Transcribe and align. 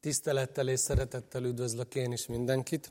Tisztelettel 0.00 0.68
és 0.68 0.80
szeretettel 0.80 1.44
üdvözlök 1.44 1.94
én 1.94 2.12
is 2.12 2.26
mindenkit, 2.26 2.90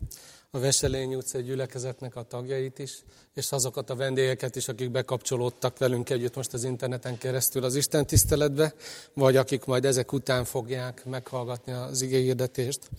a 0.51 0.59
Veselény 0.59 1.15
utcai 1.15 1.43
gyülekezetnek 1.43 2.15
a 2.15 2.23
tagjait 2.23 2.79
is, 2.79 3.03
és 3.33 3.51
azokat 3.51 3.89
a 3.89 3.95
vendégeket 3.95 4.55
is, 4.55 4.67
akik 4.67 4.91
bekapcsolódtak 4.91 5.77
velünk 5.77 6.09
együtt 6.09 6.35
most 6.35 6.53
az 6.53 6.63
interneten 6.63 7.17
keresztül 7.17 7.63
az 7.63 7.75
Isten 7.75 8.05
tiszteletbe, 8.05 8.73
vagy 9.13 9.35
akik 9.35 9.65
majd 9.65 9.85
ezek 9.85 10.11
után 10.11 10.45
fogják 10.45 11.05
meghallgatni 11.05 11.71
az 11.71 12.01
igényhirdetést. 12.01 12.89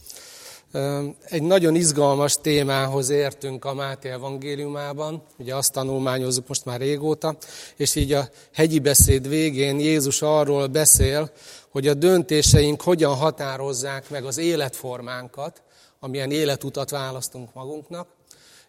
Egy 1.25 1.43
nagyon 1.43 1.75
izgalmas 1.75 2.37
témához 2.37 3.09
értünk 3.09 3.65
a 3.65 3.75
Máté 3.75 4.09
evangéliumában, 4.09 5.23
ugye 5.39 5.55
azt 5.55 5.73
tanulmányozzuk 5.73 6.49
most 6.49 6.65
már 6.65 6.81
régóta, 6.81 7.37
és 7.77 7.95
így 7.95 8.13
a 8.13 8.29
hegyi 8.53 8.79
beszéd 8.79 9.29
végén 9.29 9.79
Jézus 9.79 10.23
arról 10.23 10.67
beszél, 10.67 11.31
hogy 11.71 11.89
a 11.89 11.95
döntéseink 11.95 12.83
hogyan 12.83 13.15
határozzák 13.15 14.11
meg 14.11 14.25
az 14.25 14.39
életformánkat, 14.39 15.63
amilyen 16.01 16.31
életutat 16.31 16.91
választunk 16.91 17.55
magunknak, 17.55 18.09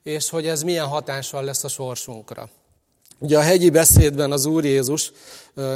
és 0.04 0.30
hogy 0.30 0.48
ez 0.48 0.64
milyen 0.64 0.88
hatással 0.88 1.44
lesz 1.44 1.64
a 1.64 1.68
sorsunkra. 1.68 2.50
Ugye 3.20 3.38
a 3.38 3.42
hegyi 3.42 3.70
beszédben 3.70 4.32
az 4.32 4.46
Úr 4.46 4.66
Jézus, 4.66 5.12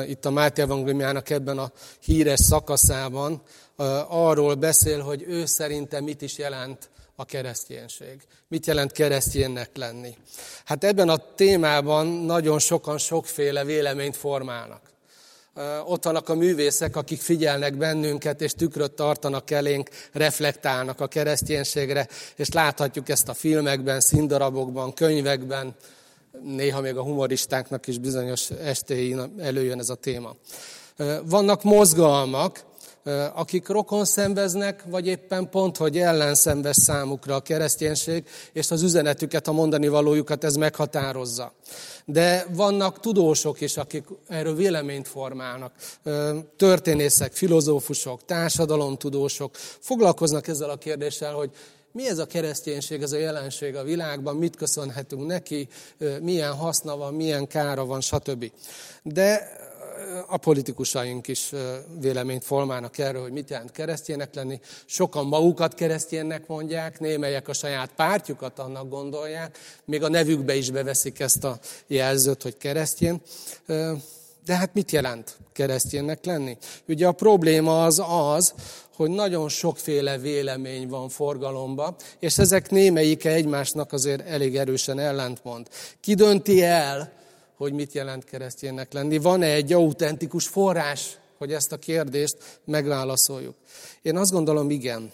itt 0.08 0.26
a 0.26 0.32
Máté 0.32 0.62
Evangéliumának 0.62 1.30
ebben 1.30 1.58
a 1.58 1.72
híres 2.00 2.40
szakaszában 2.40 3.42
arról 4.08 4.56
beszél, 4.56 5.02
hogy 5.02 5.24
ő 5.28 5.46
szerinte 5.46 6.02
mit 6.02 6.22
is 6.22 6.38
jelent 6.38 6.90
a 7.16 7.26
kereszténység. 7.26 8.22
Mit 8.48 8.66
jelent 8.66 8.92
kereszténynek 8.92 9.70
lenni? 9.78 10.18
Hát 10.66 10.84
ebben 10.84 11.10
a 11.10 11.36
témában 11.36 12.08
nagyon 12.08 12.60
sokan 12.60 12.98
sokféle 12.98 13.64
véleményt 13.64 14.16
formálnak. 14.16 14.82
Ott 15.86 16.04
vannak 16.04 16.30
a 16.30 16.36
művészek, 16.36 16.96
akik 16.96 17.22
figyelnek 17.22 17.78
bennünket, 17.78 18.42
és 18.42 18.54
tükröt 18.54 18.92
tartanak 18.92 19.52
elénk, 19.52 19.90
reflektálnak 20.12 21.02
a 21.02 21.08
kereszténységre, 21.08 22.08
és 22.36 22.50
láthatjuk 22.50 23.10
ezt 23.10 23.28
a 23.28 23.34
filmekben, 23.34 24.00
színdarabokban, 24.00 24.94
könyvekben, 24.94 25.76
néha 26.44 26.82
még 26.82 26.98
a 26.98 27.04
humoristáknak 27.04 27.88
is 27.88 27.98
bizonyos 27.98 28.50
estéin 28.50 29.34
előjön 29.40 29.80
ez 29.80 29.90
a 29.90 29.96
téma. 29.96 30.36
Vannak 31.24 31.64
mozgalmak, 31.64 32.64
akik 33.34 33.68
rokon 33.68 34.06
szenveznek, 34.06 34.84
vagy 34.90 35.08
éppen 35.08 35.50
pont, 35.50 35.78
hogy 35.78 35.98
ellenszenvez 35.98 36.78
számukra 36.84 37.36
a 37.36 37.40
kereszténység, 37.40 38.28
és 38.54 38.72
az 38.72 38.82
üzenetüket, 38.82 39.48
a 39.48 39.52
mondani 39.52 39.88
valójukat 39.88 40.44
ez 40.44 40.56
meghatározza. 40.56 41.54
De 42.06 42.46
vannak 42.50 43.00
tudósok 43.00 43.62
is, 43.62 43.78
akik 43.78 44.04
erről 44.28 44.56
véleményt 44.56 45.08
formálnak. 45.08 45.74
Történészek, 46.58 47.34
filozófusok, 47.34 48.26
társadalomtudósok 48.26 49.56
foglalkoznak 49.80 50.48
ezzel 50.48 50.70
a 50.70 50.78
kérdéssel, 50.78 51.34
hogy 51.34 51.50
mi 51.92 52.08
ez 52.08 52.18
a 52.18 52.26
kereszténység, 52.26 53.02
ez 53.02 53.12
a 53.12 53.18
jelenség 53.18 53.76
a 53.76 53.84
világban, 53.84 54.36
mit 54.36 54.56
köszönhetünk 54.56 55.26
neki, 55.26 55.68
milyen 56.22 56.54
haszna 56.54 56.98
van, 56.98 57.14
milyen 57.14 57.48
kára 57.48 57.86
van, 57.86 58.02
stb. 58.02 58.52
De 59.04 59.50
a 60.28 60.38
politikusaink 60.38 61.28
is 61.28 61.52
véleményt 62.00 62.44
formálnak 62.44 62.98
erről, 62.98 63.22
hogy 63.22 63.32
mit 63.32 63.50
jelent 63.50 63.72
keresztjének 63.72 64.36
lenni. 64.36 64.60
Sokan 64.86 65.26
magukat 65.26 65.74
keresztjénnek 65.74 66.48
mondják, 66.48 67.00
némelyek 67.00 67.48
a 67.48 67.54
saját 67.54 67.92
pártjukat 67.96 68.60
annak 68.60 68.90
gondolják, 68.90 69.58
még 69.86 70.04
a 70.04 70.10
nevükbe 70.10 70.56
is 70.56 70.72
beveszik 70.72 71.20
ezt 71.20 71.44
a 71.44 71.60
jelzőt, 71.88 72.42
hogy 72.42 72.58
keresztjén. 72.58 73.22
De 74.46 74.56
hát 74.56 74.74
mit 74.74 74.92
jelent 74.92 75.38
keresztjénnek 75.54 76.26
lenni? 76.26 76.58
Ugye 76.88 77.08
a 77.08 77.12
probléma 77.12 77.84
az 77.84 78.04
az, 78.08 78.54
hogy 78.96 79.10
nagyon 79.10 79.50
sokféle 79.50 80.18
vélemény 80.18 80.88
van 80.88 81.10
forgalomba, 81.10 81.96
és 82.20 82.38
ezek 82.38 82.70
némelyike 82.70 83.30
egymásnak 83.30 83.94
azért 83.94 84.28
elég 84.28 84.58
erősen 84.58 85.00
ellentmond. 85.00 85.68
Ki 86.02 86.14
dönti 86.14 86.64
el, 86.64 87.12
hogy 87.58 87.74
mit 87.74 87.94
jelent 87.94 88.24
kereszténynek 88.24 88.94
lenni? 88.94 89.18
Van-e 89.18 89.54
egy 89.54 89.74
autentikus 89.74 90.48
forrás, 90.48 91.18
hogy 91.38 91.54
ezt 91.54 91.72
a 91.72 91.78
kérdést 91.78 92.38
megválaszoljuk? 92.66 93.56
Én 94.02 94.18
azt 94.18 94.32
gondolom, 94.32 94.70
igen. 94.70 95.12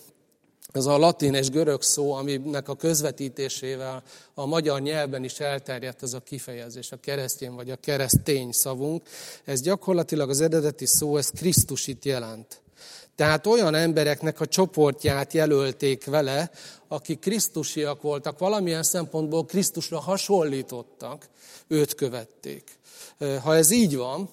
Ez 0.72 0.86
a 0.86 0.98
latin 0.98 1.34
és 1.34 1.50
görög 1.50 1.82
szó, 1.82 2.14
aminek 2.14 2.70
a 2.70 2.76
közvetítésével 2.76 4.04
a 4.34 4.46
magyar 4.46 4.82
nyelven 4.82 5.24
is 5.24 5.40
elterjedt 5.40 6.04
ez 6.04 6.14
a 6.14 6.20
kifejezés, 6.20 6.92
a 6.92 7.00
keresztény 7.00 7.52
vagy 7.52 7.70
a 7.70 7.76
keresztény 7.76 8.52
szavunk. 8.52 9.08
Ez 9.46 9.62
gyakorlatilag 9.62 10.30
az 10.30 10.42
eredeti 10.42 10.86
szó, 10.86 11.18
ez 11.18 11.30
Krisztusit 11.30 12.06
jelent. 12.06 12.62
Tehát 13.22 13.48
olyan 13.48 13.76
embereknek 13.76 14.40
a 14.40 14.46
csoportját 14.46 15.34
jelölték 15.34 16.06
vele, 16.06 16.52
akik 16.88 17.20
krisztusiak 17.20 18.02
voltak, 18.02 18.40
valamilyen 18.40 18.84
szempontból 18.84 19.46
Krisztusra 19.46 20.00
hasonlítottak, 20.00 21.30
őt 21.68 21.96
követték. 21.96 22.80
Ha 23.44 23.56
ez 23.56 23.72
így 23.72 23.96
van, 23.96 24.30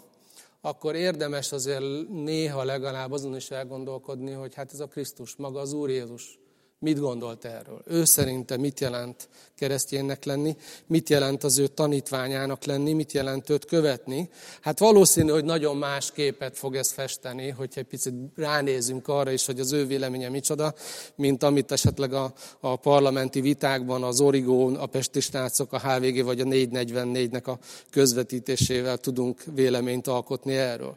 akkor 0.61 0.95
érdemes 0.95 1.53
azért 1.53 2.09
néha 2.09 2.65
legalább 2.65 3.13
azon 3.13 3.37
is 3.37 3.51
elgondolkodni, 3.51 4.33
hogy 4.33 4.55
hát 4.55 4.73
ez 4.73 4.81
a 4.81 4.87
Krisztus, 4.87 5.37
maga 5.37 5.61
az 5.61 5.73
Úr 5.73 5.91
Jézus 5.91 6.38
Mit 6.81 6.99
gondolt 6.99 7.45
erről? 7.45 7.83
Ő 7.87 8.05
szerinte 8.05 8.57
mit 8.57 8.81
jelent 8.81 9.29
kereszténynek 9.57 10.25
lenni? 10.25 10.57
Mit 10.87 11.09
jelent 11.09 11.45
az 11.45 11.59
ő 11.59 11.67
tanítványának 11.67 12.65
lenni? 12.65 12.93
Mit 12.93 13.13
jelent 13.13 13.51
őt 13.51 13.65
követni? 13.65 14.31
Hát 14.61 14.79
valószínű, 14.79 15.31
hogy 15.31 15.45
nagyon 15.45 15.77
más 15.77 16.13
képet 16.13 16.59
fog 16.59 16.77
ez 16.77 16.91
festeni, 16.91 17.49
hogyha 17.49 17.81
egy 17.81 17.87
picit 17.87 18.15
ránézünk 18.37 19.09
arra 19.09 19.31
is, 19.31 19.47
hogy 19.47 19.61
az 19.61 19.73
ő 19.73 19.87
véleménye 19.87 20.29
micsoda, 20.29 20.75
mint 21.15 21.43
amit 21.43 21.73
esetleg 21.73 22.13
a, 22.13 22.33
a 22.61 22.77
parlamenti 22.77 23.41
vitákban 23.41 24.03
az 24.03 24.21
Origó, 24.21 24.77
a 24.77 24.87
Pestistácok, 24.87 25.73
a 25.73 25.79
HVG 25.79 26.25
vagy 26.25 26.41
a 26.41 26.45
444-nek 26.45 27.45
a 27.45 27.59
közvetítésével 27.91 28.99
tudunk 28.99 29.43
véleményt 29.55 30.07
alkotni 30.07 30.57
erről. 30.57 30.97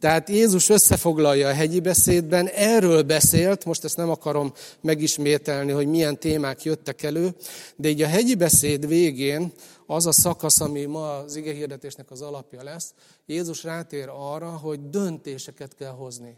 Tehát 0.00 0.28
Jézus 0.28 0.68
összefoglalja 0.68 1.48
a 1.48 1.52
hegyi 1.52 1.80
beszédben, 1.80 2.46
erről 2.46 3.02
beszélt, 3.02 3.64
most 3.64 3.84
ezt 3.84 3.96
nem 3.96 4.10
akarom 4.10 4.52
megismételni, 4.80 5.72
hogy 5.72 5.86
milyen 5.86 6.18
témák 6.18 6.62
jöttek 6.62 7.02
elő, 7.02 7.34
de 7.76 7.88
így 7.88 8.02
a 8.02 8.06
hegyi 8.06 8.34
beszéd 8.34 8.86
végén 8.86 9.52
az 9.86 10.06
a 10.06 10.12
szakasz, 10.12 10.60
ami 10.60 10.84
ma 10.84 11.18
az 11.18 11.36
igehirdetésnek 11.36 12.10
az 12.10 12.22
alapja 12.22 12.62
lesz, 12.62 12.94
Jézus 13.26 13.64
rátér 13.64 14.08
arra, 14.08 14.48
hogy 14.48 14.90
döntéseket 14.90 15.74
kell 15.74 15.92
hozni. 15.92 16.36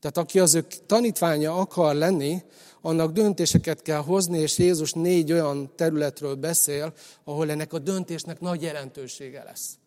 Tehát 0.00 0.18
aki 0.18 0.38
az 0.38 0.54
ő 0.54 0.66
tanítványa 0.86 1.56
akar 1.56 1.94
lenni, 1.94 2.42
annak 2.80 3.12
döntéseket 3.12 3.82
kell 3.82 4.00
hozni, 4.00 4.38
és 4.38 4.58
Jézus 4.58 4.92
négy 4.92 5.32
olyan 5.32 5.72
területről 5.76 6.34
beszél, 6.34 6.92
ahol 7.24 7.50
ennek 7.50 7.72
a 7.72 7.78
döntésnek 7.78 8.40
nagy 8.40 8.62
jelentősége 8.62 9.42
lesz. 9.42 9.78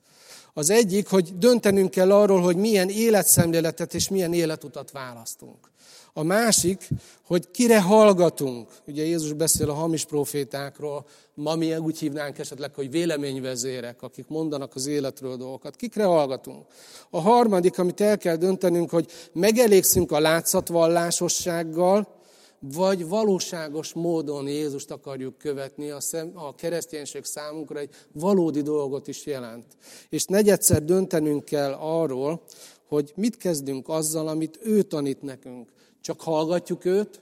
Az 0.54 0.70
egyik, 0.70 1.08
hogy 1.08 1.38
döntenünk 1.38 1.92
kell 1.92 2.12
arról, 2.12 2.42
hogy 2.42 2.56
milyen 2.56 2.90
életszemléletet 2.90 3.94
és 3.94 4.10
milyen 4.10 4.34
életutat 4.34 4.92
választunk. 4.92 5.72
A 6.14 6.24
másik, 6.24 6.88
hogy 7.26 7.52
kire 7.52 7.82
hallgatunk. 7.82 8.70
Ugye 8.88 9.06
Jézus 9.06 9.34
beszél 9.34 9.70
a 9.70 9.74
hamis 9.74 10.06
profétákról, 10.06 11.06
ma 11.34 11.56
mi 11.56 11.76
úgy 11.76 12.00
hívnánk 12.00 12.38
esetleg, 12.38 12.74
hogy 12.74 12.92
véleményvezérek, 12.92 14.02
akik 14.02 14.28
mondanak 14.28 14.76
az 14.76 14.86
életről 14.86 15.38
dolgokat. 15.38 15.76
Kikre 15.76 16.04
hallgatunk? 16.04 16.66
A 17.10 17.22
harmadik, 17.22 17.80
amit 17.80 18.02
el 18.02 18.18
kell 18.18 18.36
döntenünk, 18.36 18.90
hogy 18.90 19.12
megelégszünk 19.34 20.12
a 20.12 20.20
látszatvallásossággal, 20.20 22.21
vagy 22.62 23.08
valóságos 23.08 23.94
módon 23.94 24.48
Jézust 24.48 24.92
akarjuk 24.92 25.38
követni, 25.38 25.90
a, 25.90 26.00
szem, 26.00 26.32
a 26.34 26.56
kereszténység 26.56 27.24
számunkra 27.24 27.80
egy 27.80 27.90
valódi 28.12 28.62
dolgot 28.62 29.08
is 29.08 29.26
jelent. 29.26 29.66
És 30.10 30.26
negyedszer 30.26 30.84
döntenünk 30.84 31.46
kell 31.46 31.72
arról, 31.74 32.44
hogy 32.88 33.12
mit 33.16 33.38
kezdünk 33.38 33.90
azzal, 33.90 34.28
amit 34.28 34.60
ő 34.64 34.82
tanít 34.82 35.22
nekünk. 35.22 35.72
Csak 36.02 36.22
hallgatjuk 36.22 36.86
őt, 36.86 37.22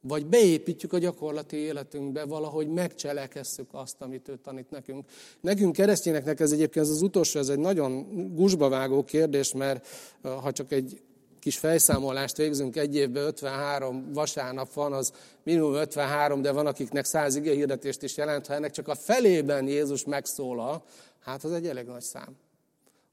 vagy 0.00 0.26
beépítjük 0.26 0.92
a 0.92 0.98
gyakorlati 0.98 1.56
életünkbe, 1.56 2.24
valahogy 2.24 2.68
megcselekesszük 2.68 3.68
azt, 3.70 3.96
amit 3.98 4.28
ő 4.28 4.38
tanít 4.42 4.70
nekünk. 4.70 5.04
Nekünk 5.40 5.72
keresztényeknek 5.72 6.40
ez 6.40 6.52
egyébként 6.52 6.84
ez 6.84 6.90
az 6.90 7.02
utolsó, 7.02 7.38
ez 7.38 7.48
egy 7.48 7.58
nagyon 7.58 8.06
gusba 8.34 8.68
vágó 8.68 9.04
kérdés, 9.04 9.52
mert 9.52 9.86
ha 10.22 10.52
csak 10.52 10.72
egy 10.72 11.00
kis 11.46 11.58
fejszámolást 11.58 12.36
végzünk, 12.36 12.76
egy 12.76 12.96
évben 12.96 13.24
53 13.24 14.12
vasárnap 14.12 14.72
van, 14.72 14.92
az 14.92 15.12
minimum 15.42 15.74
53, 15.74 16.42
de 16.42 16.52
van, 16.52 16.66
akiknek 16.66 17.04
100 17.04 17.38
hirdetést 17.38 18.02
is 18.02 18.16
jelent. 18.16 18.46
Ha 18.46 18.54
ennek 18.54 18.70
csak 18.70 18.88
a 18.88 18.94
felében 18.94 19.68
Jézus 19.68 20.04
megszólal, 20.04 20.84
hát 21.20 21.44
az 21.44 21.52
egy 21.52 21.66
elég 21.66 21.86
nagy 21.86 22.02
szám. 22.02 22.36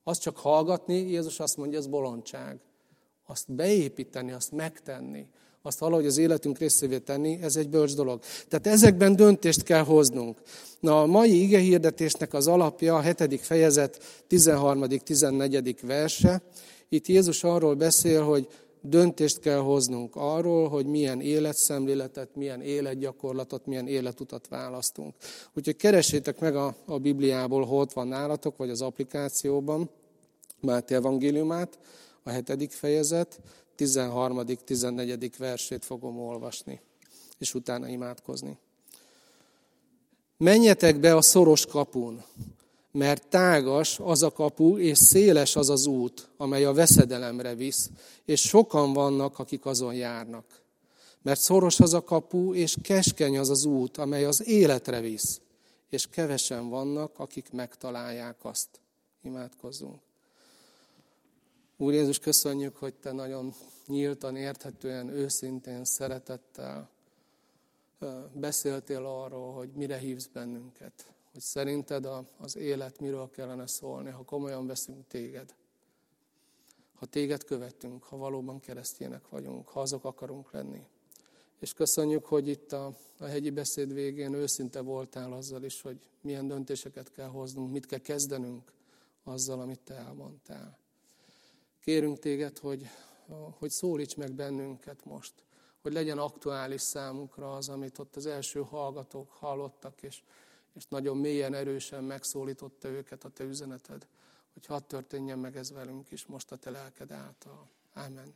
Azt 0.03 0.21
csak 0.21 0.37
hallgatni, 0.37 0.95
Jézus 0.95 1.39
azt 1.39 1.57
mondja, 1.57 1.79
ez 1.79 1.87
bolondság. 1.87 2.59
Azt 3.25 3.51
beépíteni, 3.51 4.31
azt 4.31 4.51
megtenni, 4.51 5.27
azt 5.61 5.79
valahogy 5.79 6.05
az 6.05 6.17
életünk 6.17 6.57
részévé 6.57 6.99
tenni, 6.99 7.39
ez 7.41 7.55
egy 7.55 7.69
bölcs 7.69 7.95
dolog. 7.95 8.21
Tehát 8.47 8.67
ezekben 8.67 9.15
döntést 9.15 9.63
kell 9.63 9.83
hoznunk. 9.83 10.41
Na, 10.79 11.01
a 11.01 11.05
mai 11.05 11.41
igehirdetésnek 11.41 12.33
az 12.33 12.47
alapja 12.47 12.95
a 12.95 13.01
7. 13.01 13.39
fejezet 13.41 14.03
13.-14. 14.29 15.75
verse, 15.81 16.41
itt 16.93 17.07
Jézus 17.07 17.43
arról 17.43 17.75
beszél, 17.75 18.23
hogy 18.23 18.47
döntést 18.81 19.39
kell 19.39 19.59
hoznunk 19.59 20.15
arról, 20.15 20.69
hogy 20.69 20.85
milyen 20.85 21.21
életszemléletet, 21.21 22.35
milyen 22.35 22.61
életgyakorlatot, 22.61 23.65
milyen 23.65 23.87
életutat 23.87 24.47
választunk. 24.47 25.15
Úgyhogy 25.53 25.75
keresétek 25.75 26.39
meg 26.39 26.55
a, 26.55 26.75
a 26.85 26.97
Bibliából, 26.97 27.65
hol 27.65 27.87
van 27.93 28.07
nálatok, 28.07 28.57
vagy 28.57 28.69
az 28.69 28.81
applikációban, 28.81 29.89
Máté 30.59 30.95
evangéliumát, 30.95 31.79
a 32.23 32.29
hetedik 32.29 32.71
fejezet, 32.71 33.39
13. 33.75 34.45
14. 34.65 35.37
versét 35.37 35.85
fogom 35.85 36.19
olvasni, 36.19 36.81
és 37.37 37.53
utána 37.53 37.87
imádkozni. 37.87 38.57
Menjetek 40.37 40.99
be 40.99 41.15
a 41.15 41.21
szoros 41.21 41.65
kapun, 41.65 42.23
mert 42.93 43.27
tágas 43.27 43.99
az 43.99 44.23
a 44.23 44.31
kapu, 44.31 44.77
és 44.77 44.97
széles 44.97 45.55
az 45.55 45.69
az 45.69 45.85
út, 45.85 46.29
amely 46.37 46.65
a 46.65 46.73
veszedelemre 46.73 47.55
visz, 47.55 47.89
és 48.25 48.41
sokan 48.41 48.93
vannak, 48.93 49.39
akik 49.39 49.65
azon 49.65 49.93
járnak. 49.93 50.61
Mert 51.21 51.39
szoros 51.39 51.79
az 51.79 51.93
a 51.93 52.03
kapu, 52.03 52.53
és 52.53 52.77
keskeny 52.81 53.37
az 53.37 53.49
az 53.49 53.65
út, 53.65 53.97
amely 53.97 54.25
az 54.25 54.47
életre 54.47 54.99
visz, 54.99 55.41
és 55.89 56.07
kevesen 56.07 56.69
vannak, 56.69 57.19
akik 57.19 57.51
megtalálják 57.51 58.35
azt. 58.41 58.67
Imádkozzunk. 59.21 59.99
Úr 61.77 61.93
Jézus, 61.93 62.19
köszönjük, 62.19 62.77
hogy 62.77 62.93
Te 62.93 63.11
nagyon 63.11 63.53
nyíltan, 63.87 64.35
érthetően, 64.35 65.09
őszintén, 65.09 65.85
szeretettel 65.85 66.89
beszéltél 68.33 69.05
arról, 69.05 69.53
hogy 69.53 69.69
mire 69.75 69.97
hívsz 69.97 70.29
bennünket. 70.33 71.12
Hogy 71.33 71.41
szerinted 71.41 72.07
az 72.37 72.55
élet 72.55 72.99
miről 72.99 73.29
kellene 73.29 73.67
szólni, 73.67 74.09
ha 74.09 74.23
komolyan 74.23 74.67
veszünk 74.67 75.07
téged. 75.07 75.55
Ha 76.93 77.05
téged 77.05 77.43
követünk, 77.43 78.03
ha 78.03 78.17
valóban 78.17 78.59
keresztjének 78.59 79.29
vagyunk, 79.29 79.67
ha 79.67 79.81
azok 79.81 80.05
akarunk 80.05 80.51
lenni. 80.51 80.85
És 81.59 81.73
köszönjük, 81.73 82.25
hogy 82.25 82.47
itt 82.47 82.71
a, 82.71 82.93
a 83.17 83.25
hegyi 83.25 83.49
beszéd 83.49 83.93
végén 83.93 84.33
őszinte 84.33 84.81
voltál 84.81 85.33
azzal 85.33 85.63
is, 85.63 85.81
hogy 85.81 86.09
milyen 86.21 86.47
döntéseket 86.47 87.11
kell 87.11 87.27
hoznunk, 87.27 87.71
mit 87.71 87.85
kell 87.85 87.99
kezdenünk 87.99 88.71
azzal, 89.23 89.59
amit 89.59 89.79
te 89.79 89.93
elmondtál. 89.93 90.77
Kérünk 91.79 92.19
téged, 92.19 92.57
hogy, 92.57 92.89
hogy 93.57 93.69
szólíts 93.69 94.15
meg 94.15 94.31
bennünket 94.31 95.05
most, 95.05 95.33
hogy 95.81 95.93
legyen 95.93 96.17
aktuális 96.17 96.81
számunkra 96.81 97.55
az, 97.55 97.69
amit 97.69 97.99
ott 97.99 98.15
az 98.15 98.25
első 98.25 98.61
hallgatók 98.61 99.31
hallottak, 99.31 100.01
és, 100.01 100.23
és 100.75 100.85
nagyon 100.89 101.17
mélyen, 101.17 101.53
erősen 101.53 102.03
megszólította 102.03 102.87
őket 102.87 103.23
a 103.23 103.29
te 103.29 103.43
üzeneted, 103.43 104.07
hogy 104.53 104.65
hadd 104.65 104.87
történjen 104.87 105.39
meg 105.39 105.57
ez 105.57 105.71
velünk 105.71 106.11
is 106.11 106.25
most 106.25 106.51
a 106.51 106.55
te 106.55 106.69
lelked 106.69 107.11
által. 107.11 107.69
Ámen. 107.93 108.33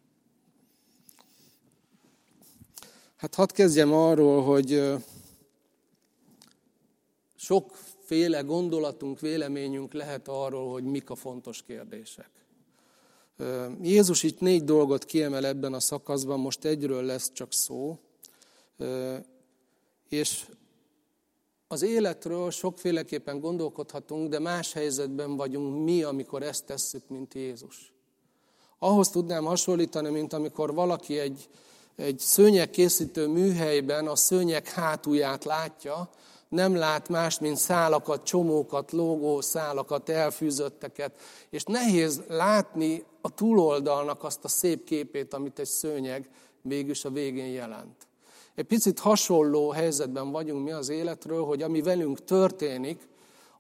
Hát 3.16 3.36
hadd 3.36 3.54
kezdjem 3.54 3.94
arról, 3.94 4.44
hogy 4.44 4.98
sokféle 7.36 8.42
gondolatunk, 8.42 9.19
véleményünk 9.19 9.94
lehet 9.94 10.28
arról, 10.28 10.72
hogy 10.72 10.84
mik 10.84 11.10
a 11.10 11.16
fontos 11.16 11.63
kérdések. 11.63 12.30
Jézus 13.81 14.24
itt 14.24 14.39
négy 14.39 14.63
dolgot 14.63 15.06
kiemel 15.06 15.45
ebben 15.45 15.74
a 15.74 15.80
szakaszban, 15.80 16.39
most 16.39 16.66
egyről 16.66 17.04
lesz 17.04 17.31
csak 17.31 17.54
szó, 17.54 18.00
és 20.10 20.45
az 21.67 21.81
életről 21.81 22.51
sokféleképpen 22.51 23.39
gondolkodhatunk, 23.39 24.29
de 24.29 24.39
más 24.39 24.73
helyzetben 24.73 25.35
vagyunk 25.35 25.83
mi, 25.83 26.03
amikor 26.03 26.43
ezt 26.43 26.65
tesszük, 26.65 27.03
mint 27.07 27.33
Jézus. 27.33 27.93
Ahhoz 28.79 29.09
tudnám 29.09 29.45
hasonlítani, 29.45 30.09
mint 30.09 30.33
amikor 30.33 30.73
valaki 30.73 31.19
egy, 31.19 31.49
egy 31.95 32.19
szőnyeg 32.19 32.69
készítő 32.69 33.27
műhelyben 33.27 34.07
a 34.07 34.15
szőnyeg 34.15 34.67
hátulját 34.67 35.43
látja, 35.43 36.09
nem 36.49 36.75
lát 36.75 37.09
más, 37.09 37.39
mint 37.39 37.57
szálakat, 37.57 38.23
csomókat, 38.23 38.91
lógó 38.91 39.41
szálakat, 39.41 40.09
elfűzötteket, 40.09 41.21
és 41.49 41.63
nehéz 41.63 42.21
látni 42.27 43.03
a 43.21 43.29
túloldalnak 43.29 44.23
azt 44.23 44.43
a 44.43 44.47
szép 44.47 44.83
képét, 44.83 45.33
amit 45.33 45.59
egy 45.59 45.67
szőnyeg 45.67 46.29
mégis 46.61 47.05
a 47.05 47.09
végén 47.09 47.51
jelent. 47.51 48.06
Egy 48.57 48.65
picit 48.65 49.00
hasonló 49.00 49.69
helyzetben 49.69 50.31
vagyunk 50.31 50.63
mi 50.63 50.71
az 50.71 50.89
életről, 50.89 51.45
hogy 51.45 51.62
ami 51.62 51.81
velünk 51.81 52.24
történik, 52.24 53.07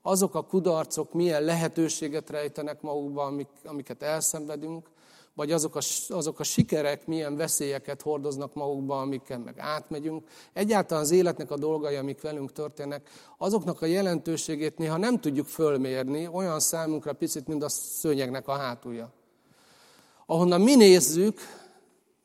azok 0.01 0.35
a 0.35 0.41
kudarcok 0.41 1.13
milyen 1.13 1.43
lehetőséget 1.43 2.29
rejtenek 2.29 2.81
magukban, 2.81 3.47
amiket 3.65 4.01
elszenvedünk, 4.01 4.89
vagy 5.33 5.51
azok 5.51 5.75
a, 5.75 5.79
azok 6.09 6.39
a 6.39 6.43
sikerek 6.43 7.07
milyen 7.07 7.35
veszélyeket 7.35 8.01
hordoznak 8.01 8.53
magukba, 8.53 8.99
amikkel 9.01 9.39
meg 9.39 9.59
átmegyünk. 9.59 10.27
Egyáltalán 10.53 11.03
az 11.03 11.11
életnek 11.11 11.51
a 11.51 11.57
dolgai, 11.57 11.95
amik 11.95 12.21
velünk 12.21 12.51
történnek, 12.51 13.09
azoknak 13.37 13.81
a 13.81 13.85
jelentőségét 13.85 14.77
néha 14.77 14.97
nem 14.97 15.19
tudjuk 15.19 15.47
fölmérni, 15.47 16.27
olyan 16.27 16.59
számunkra 16.59 17.13
picit, 17.13 17.47
mint 17.47 17.63
a 17.63 17.69
szőnyegnek 17.69 18.47
a 18.47 18.55
hátulja. 18.55 19.13
Ahonnan 20.25 20.61
mi 20.61 20.75
nézzük, 20.75 21.39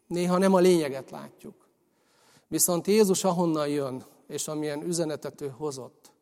néha 0.07 0.39
nem 0.39 0.55
a 0.55 0.59
lényeget 0.59 1.11
látjuk. 1.11 1.62
Viszont 2.53 2.87
Jézus 2.87 3.25
ahonnan 3.25 3.69
jön, 3.69 4.05
és 4.27 4.49
amilyen 4.49 4.83
üzenetet 4.83 5.41
ő 5.41 5.55
hozott, 5.57 6.13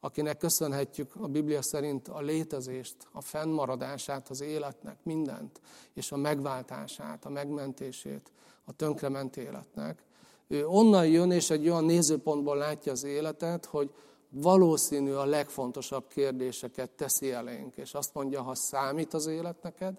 akinek 0.00 0.38
köszönhetjük 0.38 1.16
a 1.16 1.26
Biblia 1.26 1.62
szerint 1.62 2.08
a 2.08 2.20
létezést, 2.20 2.96
a 3.12 3.20
fennmaradását 3.20 4.28
az 4.28 4.40
életnek, 4.40 4.96
mindent, 5.02 5.60
és 5.94 6.12
a 6.12 6.16
megváltását, 6.16 7.24
a 7.24 7.28
megmentését 7.28 8.30
a 8.64 8.72
tönkrement 8.72 9.36
életnek. 9.36 10.02
Ő 10.46 10.66
onnan 10.66 11.06
jön, 11.06 11.30
és 11.30 11.50
egy 11.50 11.68
olyan 11.68 11.84
nézőpontból 11.84 12.56
látja 12.56 12.92
az 12.92 13.04
életet, 13.04 13.64
hogy 13.64 13.90
valószínű 14.28 15.12
a 15.12 15.24
legfontosabb 15.24 16.08
kérdéseket 16.08 16.90
teszi 16.90 17.32
elénk, 17.32 17.76
és 17.76 17.94
azt 17.94 18.14
mondja, 18.14 18.42
ha 18.42 18.54
számít 18.54 19.14
az 19.14 19.26
élet 19.26 19.62
neked, 19.62 19.94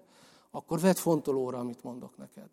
akkor 0.50 0.80
vedd 0.80 0.94
fontolóra, 0.94 1.58
amit 1.58 1.82
mondok 1.82 2.16
neked. 2.16 2.48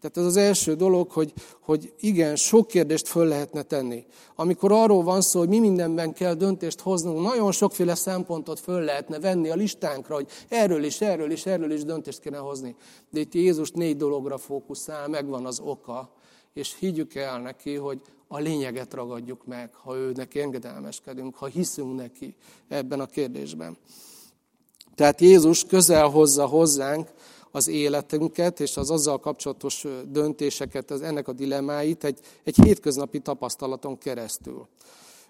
Tehát 0.00 0.16
ez 0.16 0.24
az 0.24 0.36
első 0.36 0.74
dolog, 0.74 1.10
hogy, 1.10 1.32
hogy 1.60 1.92
igen, 1.98 2.36
sok 2.36 2.66
kérdést 2.66 3.08
föl 3.08 3.26
lehetne 3.26 3.62
tenni. 3.62 4.06
Amikor 4.34 4.72
arról 4.72 5.02
van 5.02 5.20
szó, 5.20 5.38
hogy 5.38 5.48
mi 5.48 5.58
mindenben 5.58 6.12
kell 6.12 6.34
döntést 6.34 6.80
hoznunk, 6.80 7.22
nagyon 7.22 7.52
sokféle 7.52 7.94
szempontot 7.94 8.60
föl 8.60 8.80
lehetne 8.80 9.20
venni 9.20 9.50
a 9.50 9.54
listánkra, 9.54 10.14
hogy 10.14 10.28
erről 10.48 10.84
is, 10.84 11.00
erről 11.00 11.30
is, 11.30 11.46
erről 11.46 11.70
is 11.70 11.84
döntést 11.84 12.20
kéne 12.20 12.38
hozni. 12.38 12.76
De 13.10 13.20
itt 13.20 13.34
Jézus 13.34 13.70
négy 13.70 13.96
dologra 13.96 14.38
fókuszál, 14.38 15.08
megvan 15.08 15.46
az 15.46 15.60
oka, 15.60 16.12
és 16.52 16.76
higgyük 16.78 17.14
el 17.14 17.40
neki, 17.40 17.74
hogy 17.74 18.00
a 18.28 18.38
lényeget 18.38 18.94
ragadjuk 18.94 19.46
meg, 19.46 19.74
ha 19.74 19.96
ő 19.96 20.12
neki 20.12 20.40
engedelmeskedünk, 20.40 21.36
ha 21.36 21.46
hiszünk 21.46 21.96
neki 21.96 22.34
ebben 22.68 23.00
a 23.00 23.06
kérdésben. 23.06 23.76
Tehát 24.94 25.20
Jézus 25.20 25.64
közel 25.64 26.08
hozza 26.08 26.46
hozzánk 26.46 27.08
az 27.58 27.68
életünket 27.68 28.60
és 28.60 28.76
az 28.76 28.90
azzal 28.90 29.20
kapcsolatos 29.20 29.84
döntéseket, 30.06 30.90
az 30.90 31.02
ennek 31.02 31.28
a 31.28 31.32
dilemáit 31.32 32.04
egy, 32.04 32.18
egy 32.44 32.56
hétköznapi 32.62 33.18
tapasztalaton 33.18 33.98
keresztül. 33.98 34.66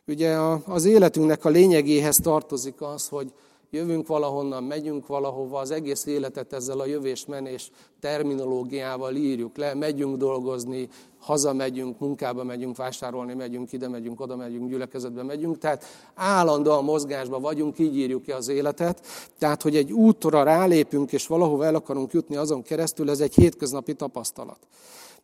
Ugye 0.06 0.36
az 0.64 0.84
életünknek 0.84 1.44
a 1.44 1.48
lényegéhez 1.48 2.16
tartozik 2.16 2.80
az, 2.80 3.08
hogy 3.08 3.32
jövünk 3.70 4.06
valahonnan, 4.06 4.64
megyünk 4.64 5.06
valahova, 5.06 5.58
az 5.58 5.70
egész 5.70 6.06
életet 6.06 6.52
ezzel 6.52 6.80
a 6.80 6.86
jövés-menés 6.86 7.70
terminológiával 8.00 9.14
írjuk 9.14 9.56
le, 9.56 9.74
megyünk 9.74 10.16
dolgozni, 10.16 10.88
hazamegyünk, 11.18 11.98
munkába 11.98 12.44
megyünk, 12.44 12.76
vásárolni 12.76 13.34
megyünk, 13.34 13.72
ide 13.72 13.88
megyünk, 13.88 14.20
oda 14.20 14.36
megyünk, 14.36 14.68
gyülekezetbe 14.68 15.22
megyünk, 15.22 15.58
tehát 15.58 15.84
állandóan 16.14 16.84
mozgásban 16.84 17.42
vagyunk, 17.42 17.78
így 17.78 17.96
írjuk 17.96 18.22
ki 18.22 18.32
az 18.32 18.48
életet. 18.48 19.06
Tehát, 19.38 19.62
hogy 19.62 19.76
egy 19.76 19.92
útra 19.92 20.42
rálépünk, 20.42 21.12
és 21.12 21.26
valahova 21.26 21.64
el 21.64 21.74
akarunk 21.74 22.12
jutni 22.12 22.36
azon 22.36 22.62
keresztül, 22.62 23.10
ez 23.10 23.20
egy 23.20 23.34
hétköznapi 23.34 23.94
tapasztalat. 23.94 24.58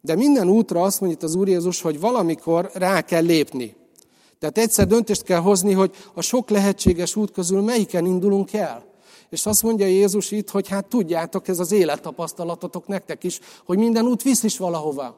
De 0.00 0.14
minden 0.14 0.48
útra 0.48 0.82
azt 0.82 1.00
mondja 1.00 1.18
itt 1.18 1.24
az 1.24 1.34
Úr 1.34 1.48
Jézus, 1.48 1.80
hogy 1.80 2.00
valamikor 2.00 2.70
rá 2.74 3.00
kell 3.00 3.22
lépni. 3.24 3.76
Tehát 4.44 4.68
egyszer 4.68 4.86
döntést 4.86 5.22
kell 5.22 5.40
hozni, 5.40 5.72
hogy 5.72 5.94
a 6.14 6.20
sok 6.22 6.50
lehetséges 6.50 7.16
út 7.16 7.30
közül 7.30 7.60
melyiken 7.60 8.06
indulunk 8.06 8.52
el. 8.52 8.84
És 9.30 9.46
azt 9.46 9.62
mondja 9.62 9.86
Jézus 9.86 10.30
itt, 10.30 10.50
hogy 10.50 10.68
hát 10.68 10.86
tudjátok, 10.86 11.48
ez 11.48 11.58
az 11.58 11.72
élettapasztalatotok 11.72 12.86
nektek 12.86 13.24
is, 13.24 13.40
hogy 13.64 13.78
minden 13.78 14.06
út 14.06 14.22
visz 14.22 14.42
is 14.42 14.58
valahova. 14.58 15.16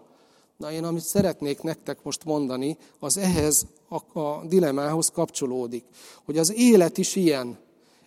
Na 0.56 0.72
én 0.72 0.84
amit 0.84 1.02
szeretnék 1.02 1.62
nektek 1.62 1.98
most 2.02 2.24
mondani, 2.24 2.76
az 3.00 3.16
ehhez 3.16 3.66
a, 3.88 4.20
a 4.20 4.44
dilemához 4.44 5.08
kapcsolódik. 5.08 5.84
Hogy 6.24 6.38
az 6.38 6.52
élet 6.56 6.98
is 6.98 7.16
ilyen, 7.16 7.58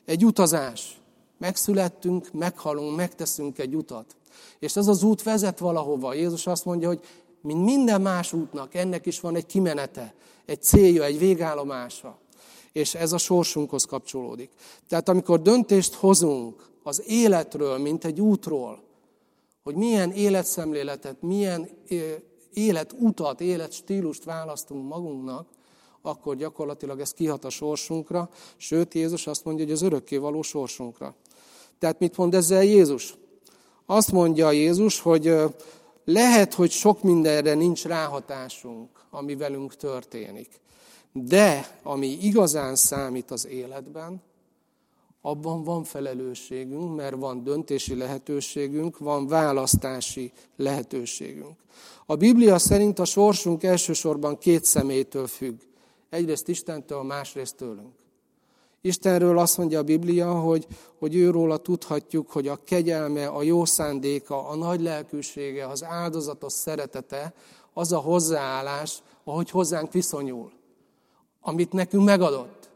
egy 0.06 0.26
utazás. 0.26 1.02
Megszülettünk, 1.38 2.32
meghalunk, 2.34 2.96
megteszünk 2.96 3.58
egy 3.58 3.76
utat. 3.76 4.16
És 4.60 4.76
ez 4.76 4.88
az 4.88 5.04
út 5.04 5.24
vezet 5.24 5.60
valahova. 5.60 6.14
Jézus 6.14 6.48
azt 6.48 6.66
mondja, 6.66 6.88
hogy 6.88 7.00
mint 7.42 7.64
minden 7.64 8.02
más 8.02 8.34
útnak, 8.34 8.76
ennek 8.76 9.06
is 9.06 9.20
van 9.20 9.36
egy 9.36 9.46
kimenete, 9.46 10.14
egy 10.50 10.62
célja, 10.62 11.04
egy 11.04 11.20
végállomása. 11.20 12.18
És 12.72 12.96
ez 12.96 13.12
a 13.12 13.18
sorsunkhoz 13.18 13.84
kapcsolódik. 13.84 14.50
Tehát 14.88 15.10
amikor 15.10 15.42
döntést 15.42 15.94
hozunk 15.94 16.70
az 16.84 17.04
életről, 17.06 17.78
mint 17.78 18.06
egy 18.06 18.22
útról, 18.22 18.84
hogy 19.64 19.76
milyen 19.76 20.12
életszemléletet, 20.12 21.22
milyen 21.22 21.70
életutat, 22.54 23.42
életstílust 23.42 24.24
választunk 24.24 24.88
magunknak, 24.88 25.48
akkor 26.02 26.36
gyakorlatilag 26.36 27.00
ez 27.00 27.14
kihat 27.14 27.46
a 27.46 27.50
sorsunkra, 27.50 28.30
sőt 28.58 28.94
Jézus 28.94 29.28
azt 29.28 29.46
mondja, 29.46 29.66
hogy 29.66 29.74
az 29.74 29.82
örökkévaló 29.82 30.42
sorsunkra. 30.42 31.16
Tehát 31.80 32.00
mit 32.00 32.18
mond 32.18 32.34
ezzel 32.34 32.64
Jézus? 32.64 33.14
Azt 33.86 34.12
mondja 34.12 34.52
Jézus, 34.52 35.00
hogy 35.00 35.34
lehet, 36.06 36.54
hogy 36.54 36.72
sok 36.72 37.04
mindenre 37.04 37.54
nincs 37.54 37.86
ráhatásunk, 37.86 38.99
ami 39.10 39.36
velünk 39.36 39.76
történik. 39.76 40.50
De 41.12 41.80
ami 41.84 42.08
igazán 42.08 42.76
számít 42.76 43.32
az 43.32 43.48
életben, 43.48 44.22
abban 45.22 45.64
van 45.64 45.84
felelősségünk, 45.84 46.96
mert 46.96 47.16
van 47.16 47.44
döntési 47.44 47.96
lehetőségünk, 47.96 48.98
van 48.98 49.28
választási 49.28 50.32
lehetőségünk. 50.56 51.58
A 52.06 52.16
Biblia 52.16 52.58
szerint 52.58 53.00
a 53.00 53.06
sorsunk 53.06 53.64
elsősorban 53.64 54.38
két 54.38 54.66
szemétől 54.66 55.28
függ. 55.28 55.60
Egyrészt 56.10 56.48
Istentől, 56.48 57.04
másrészt 57.04 57.56
tőlünk. 57.56 57.98
Istenről 58.82 59.38
azt 59.38 59.58
mondja 59.58 59.80
a 59.80 59.84
Biblia, 59.84 60.34
hogy, 60.34 60.68
hogy 61.00 61.16
őróla 61.16 61.58
tudhatjuk, 61.58 62.32
hogy 62.32 62.48
a 62.48 62.60
kegyelme, 62.64 63.28
a 63.28 63.42
jó 63.42 63.66
szándéka, 63.66 64.48
a 64.48 64.56
nagy 64.56 64.82
lelkűsége, 64.82 65.68
az 65.68 65.84
áldozatos 65.84 66.54
szeretete, 66.54 67.34
az 67.80 67.92
a 67.92 67.98
hozzáállás, 67.98 68.98
ahogy 69.24 69.50
hozzánk 69.50 69.92
viszonyul, 69.92 70.52
amit 71.42 71.72
nekünk 71.72 72.04
megadott. 72.04 72.70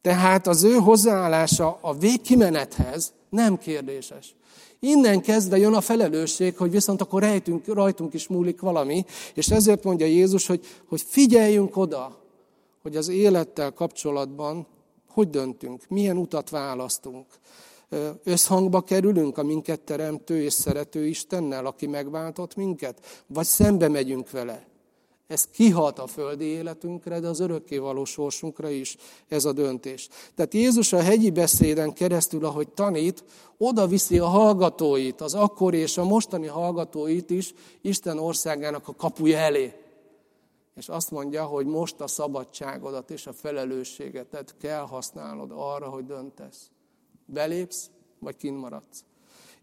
Tehát 0.00 0.46
az 0.46 0.62
ő 0.62 0.74
hozzáállása 0.74 1.78
a 1.80 1.94
végkimenethez 1.94 3.12
nem 3.28 3.58
kérdéses. 3.58 4.34
Innen 4.78 5.20
kezdve 5.20 5.56
jön 5.58 5.74
a 5.74 5.80
felelősség, 5.80 6.56
hogy 6.56 6.70
viszont 6.70 7.00
akkor 7.00 7.22
rejtünk, 7.22 7.66
rajtunk 7.66 8.14
is 8.14 8.28
múlik 8.28 8.60
valami, 8.60 9.04
és 9.34 9.48
ezért 9.48 9.84
mondja 9.84 10.06
Jézus, 10.06 10.46
hogy, 10.46 10.66
hogy 10.88 11.02
figyeljünk 11.06 11.76
oda, 11.76 12.18
hogy 12.82 12.96
az 12.96 13.08
élettel 13.08 13.72
kapcsolatban 13.72 14.66
hogy 15.08 15.30
döntünk, 15.30 15.82
milyen 15.88 16.16
utat 16.16 16.50
választunk. 16.50 17.26
Összhangba 18.24 18.80
kerülünk 18.80 19.38
a 19.38 19.42
minket 19.42 19.80
teremtő 19.80 20.42
és 20.42 20.52
szerető 20.52 21.06
Istennel, 21.06 21.66
aki 21.66 21.86
megváltott 21.86 22.54
minket, 22.56 23.24
vagy 23.26 23.46
szembe 23.46 23.88
megyünk 23.88 24.30
vele. 24.30 24.66
Ez 25.26 25.46
kihat 25.46 25.98
a 25.98 26.06
földi 26.06 26.44
életünkre, 26.44 27.20
de 27.20 27.28
az 27.28 27.40
örökkévaló 27.40 28.04
sorsunkra 28.04 28.68
is 28.68 28.96
ez 29.28 29.44
a 29.44 29.52
döntés. 29.52 30.08
Tehát 30.34 30.54
Jézus 30.54 30.92
a 30.92 31.02
hegyi 31.02 31.30
beszéden 31.30 31.92
keresztül, 31.92 32.44
ahogy 32.44 32.68
tanít, 32.68 33.24
oda 33.58 33.86
viszi 33.86 34.18
a 34.18 34.26
hallgatóit, 34.26 35.20
az 35.20 35.34
akkori 35.34 35.78
és 35.78 35.98
a 35.98 36.04
mostani 36.04 36.46
hallgatóit 36.46 37.30
is 37.30 37.54
Isten 37.80 38.18
országának 38.18 38.88
a 38.88 38.94
kapuja 38.94 39.38
elé. 39.38 39.72
És 40.74 40.88
azt 40.88 41.10
mondja, 41.10 41.44
hogy 41.44 41.66
most 41.66 42.00
a 42.00 42.06
szabadságodat 42.06 43.10
és 43.10 43.26
a 43.26 43.32
felelősségetet 43.32 44.54
kell 44.60 44.86
használnod 44.86 45.50
arra, 45.54 45.88
hogy 45.88 46.04
döntesz. 46.04 46.70
Belépsz, 47.26 47.90
vagy 48.18 48.36
kint 48.36 48.60
maradsz. 48.60 49.04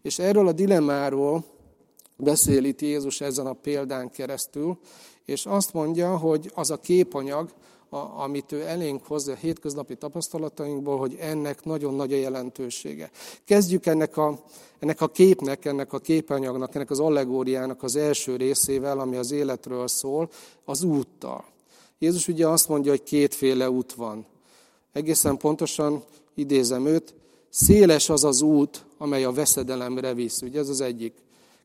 És 0.02 0.18
erről 0.18 0.48
a 0.48 0.52
dilemmáról 0.52 1.44
beszél 2.16 2.64
itt 2.64 2.80
Jézus 2.80 3.20
ezen 3.20 3.46
a 3.46 3.52
példán 3.52 4.10
keresztül, 4.10 4.78
és 5.24 5.46
azt 5.46 5.72
mondja, 5.72 6.16
hogy 6.16 6.50
az 6.54 6.70
a 6.70 6.80
képanyag, 6.80 7.50
a, 7.88 8.22
amit 8.22 8.52
ő 8.52 8.62
elénk 8.62 9.06
hozza 9.06 9.32
a 9.32 9.36
hétköznapi 9.36 9.96
tapasztalatainkból, 9.96 10.98
hogy 10.98 11.16
ennek 11.20 11.64
nagyon 11.64 11.94
nagy 11.94 12.12
a 12.12 12.16
jelentősége. 12.16 13.10
Kezdjük 13.44 13.86
ennek 13.86 14.16
a, 14.16 14.38
ennek 14.78 15.00
a 15.00 15.08
képnek, 15.08 15.64
ennek 15.64 15.92
a 15.92 15.98
képanyagnak, 15.98 16.74
ennek 16.74 16.90
az 16.90 17.00
allegóriának 17.00 17.82
az 17.82 17.96
első 17.96 18.36
részével, 18.36 18.98
ami 18.98 19.16
az 19.16 19.30
életről 19.30 19.88
szól, 19.88 20.30
az 20.64 20.82
úttal. 20.82 21.44
Jézus 21.98 22.28
ugye 22.28 22.48
azt 22.48 22.68
mondja, 22.68 22.90
hogy 22.90 23.02
kétféle 23.02 23.70
út 23.70 23.92
van. 23.92 24.26
Egészen 24.92 25.36
pontosan 25.36 26.04
idézem 26.34 26.86
őt, 26.86 27.14
széles 27.54 28.08
az 28.08 28.24
az 28.24 28.42
út, 28.42 28.84
amely 28.98 29.24
a 29.24 29.32
veszedelemre 29.32 30.14
visz. 30.14 30.42
Ugye 30.42 30.58
ez 30.58 30.68
az 30.68 30.80
egyik. 30.80 31.14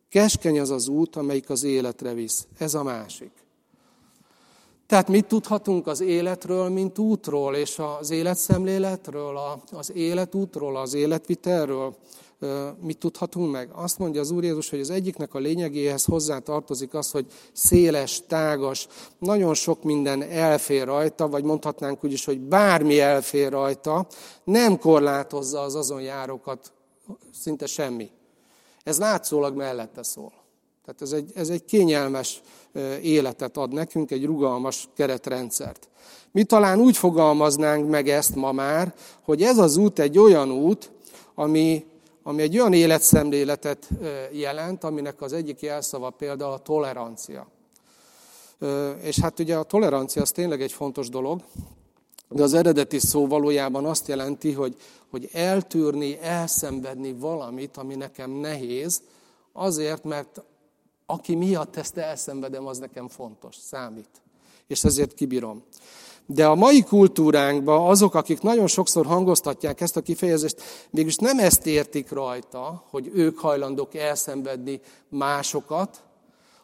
Keskeny 0.10 0.60
az 0.60 0.70
az 0.70 0.88
út, 0.88 1.16
amelyik 1.16 1.50
az 1.50 1.64
életre 1.64 2.14
visz. 2.14 2.48
Ez 2.58 2.74
a 2.74 2.84
másik. 2.84 3.32
Tehát 4.88 5.08
mit 5.08 5.26
tudhatunk 5.26 5.88
az 5.88 6.02
életről, 6.02 6.70
mint 6.70 6.98
útról, 6.98 7.56
és 7.56 7.80
az 8.00 8.10
életszemléletről, 8.10 9.40
az 9.72 9.92
életútról, 9.92 10.78
az 10.78 10.94
életvitelről? 10.94 11.96
Mit 12.82 12.98
tudhatunk 12.98 13.52
meg? 13.52 13.70
Azt 13.74 13.98
mondja 13.98 14.22
az 14.22 14.32
Úr 14.32 14.44
Jézus, 14.44 14.70
hogy 14.70 14.80
az 14.80 14.90
egyiknek 14.90 15.34
a 15.34 15.40
lényegéhez 15.40 16.06
hozzá 16.06 16.38
tartozik 16.38 16.94
az, 16.94 17.12
hogy 17.12 17.26
széles, 17.54 18.22
tágas, 18.28 18.88
nagyon 19.18 19.54
sok 19.54 19.84
minden 19.84 20.22
elfér 20.22 20.86
rajta, 20.86 21.28
vagy 21.28 21.44
mondhatnánk 21.44 22.04
úgy 22.04 22.12
is, 22.12 22.26
hogy 22.26 22.40
bármi 22.40 23.00
elfér 23.00 23.52
rajta, 23.52 24.08
nem 24.44 24.80
korlátozza 24.80 25.62
az 25.62 25.76
azon 25.76 26.02
járókat 26.02 26.72
szinte 27.34 27.66
semmi. 27.66 28.10
Ez 28.84 29.00
látszólag 29.00 29.56
mellette 29.56 30.04
szól. 30.04 30.34
Tehát 30.86 31.02
ez 31.02 31.12
egy, 31.12 31.32
ez 31.36 31.50
egy 31.50 31.66
kényelmes 31.66 32.42
életet 33.02 33.58
ad 33.58 33.74
nekünk, 33.74 34.12
egy 34.12 34.26
rugalmas 34.26 34.88
keretrendszert. 34.96 35.90
Mi 36.32 36.44
talán 36.44 36.80
úgy 36.80 36.98
fogalmaznánk 36.98 37.90
meg 37.90 38.10
ezt 38.10 38.36
ma 38.36 38.52
már, 38.52 38.94
hogy 39.24 39.42
ez 39.42 39.58
az 39.58 39.78
út 39.78 40.00
egy 40.00 40.18
olyan 40.18 40.52
út, 40.52 40.92
ami, 41.36 41.86
ami 42.30 42.42
egy 42.42 42.58
olyan 42.58 42.74
életszemléletet 42.74 43.90
jelent, 44.32 44.84
aminek 44.84 45.22
az 45.22 45.34
egyik 45.34 45.60
jelszava 45.60 46.10
például 46.10 46.52
a 46.52 46.58
tolerancia. 46.58 47.48
És 49.02 49.20
hát 49.20 49.40
ugye 49.40 49.58
a 49.58 49.64
tolerancia 49.64 50.22
az 50.22 50.32
tényleg 50.32 50.62
egy 50.62 50.72
fontos 50.72 51.10
dolog, 51.10 51.42
de 52.28 52.44
az 52.44 52.54
eredeti 52.54 53.00
szó 53.00 53.28
valójában 53.28 53.86
azt 53.86 54.08
jelenti, 54.08 54.52
hogy, 54.52 54.76
hogy 55.10 55.30
eltűrni, 55.32 56.20
elszenvedni 56.22 57.14
valamit, 57.14 57.78
ami 57.78 57.96
nekem 57.96 58.32
nehéz, 58.32 59.02
azért, 59.54 60.04
mert 60.04 60.42
aki 61.06 61.36
miatt 61.36 61.76
ezt 61.76 61.98
elszenvedem, 61.98 62.68
az 62.68 62.78
nekem 62.78 63.08
fontos, 63.08 63.56
számít. 63.56 64.10
És 64.68 64.84
ezért 64.84 65.14
kibírom. 65.14 65.64
De 66.32 66.48
a 66.48 66.56
mai 66.56 66.84
kultúránkban 66.84 67.90
azok, 67.90 68.16
akik 68.16 68.42
nagyon 68.42 68.68
sokszor 68.68 69.06
hangoztatják 69.06 69.82
ezt 69.82 69.98
a 69.98 70.02
kifejezést, 70.02 70.62
mégis 70.90 71.16
nem 71.16 71.40
ezt 71.40 71.66
értik 71.66 72.12
rajta, 72.12 72.84
hogy 72.90 73.12
ők 73.14 73.40
hajlandók 73.40 73.96
elszenvedni 73.96 74.80
másokat, 75.08 76.04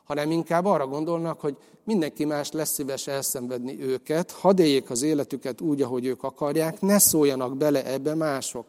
hanem 0.04 0.32
inkább 0.32 0.66
arra 0.66 0.88
gondolnak, 0.88 1.40
hogy 1.40 1.58
mindenki 1.84 2.26
más 2.26 2.52
lesz 2.52 2.74
szíves 2.74 3.08
elszenvedni 3.08 3.82
őket, 3.82 4.32
hadd 4.32 4.60
éljék 4.60 4.90
az 4.90 5.02
életüket 5.02 5.62
úgy, 5.62 5.82
ahogy 5.82 6.06
ők 6.06 6.24
akarják, 6.24 6.82
ne 6.82 7.00
szóljanak 7.00 7.58
bele 7.58 7.86
ebbe 7.86 8.16
mások 8.16 8.66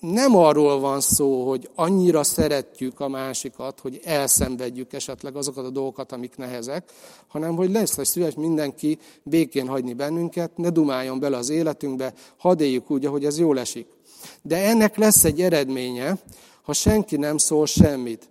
nem 0.00 0.36
arról 0.36 0.80
van 0.80 1.00
szó, 1.00 1.48
hogy 1.48 1.68
annyira 1.74 2.24
szeretjük 2.24 3.00
a 3.00 3.08
másikat, 3.08 3.80
hogy 3.80 4.00
elszenvedjük 4.04 4.92
esetleg 4.92 5.36
azokat 5.36 5.64
a 5.64 5.70
dolgokat, 5.70 6.12
amik 6.12 6.36
nehezek, 6.36 6.92
hanem 7.26 7.56
hogy 7.56 7.70
lesz, 7.70 7.96
hogy 7.96 8.04
szíves 8.04 8.34
mindenki 8.34 8.98
békén 9.22 9.66
hagyni 9.66 9.92
bennünket, 9.92 10.56
ne 10.56 10.70
dumáljon 10.70 11.18
bele 11.18 11.36
az 11.36 11.48
életünkbe, 11.50 12.14
hadd 12.36 12.60
éljük 12.60 12.90
úgy, 12.90 13.06
ahogy 13.06 13.24
ez 13.24 13.38
jól 13.38 13.58
esik. 13.58 13.86
De 14.42 14.56
ennek 14.56 14.96
lesz 14.96 15.24
egy 15.24 15.40
eredménye, 15.40 16.18
ha 16.62 16.72
senki 16.72 17.16
nem 17.16 17.36
szól 17.36 17.66
semmit. 17.66 18.28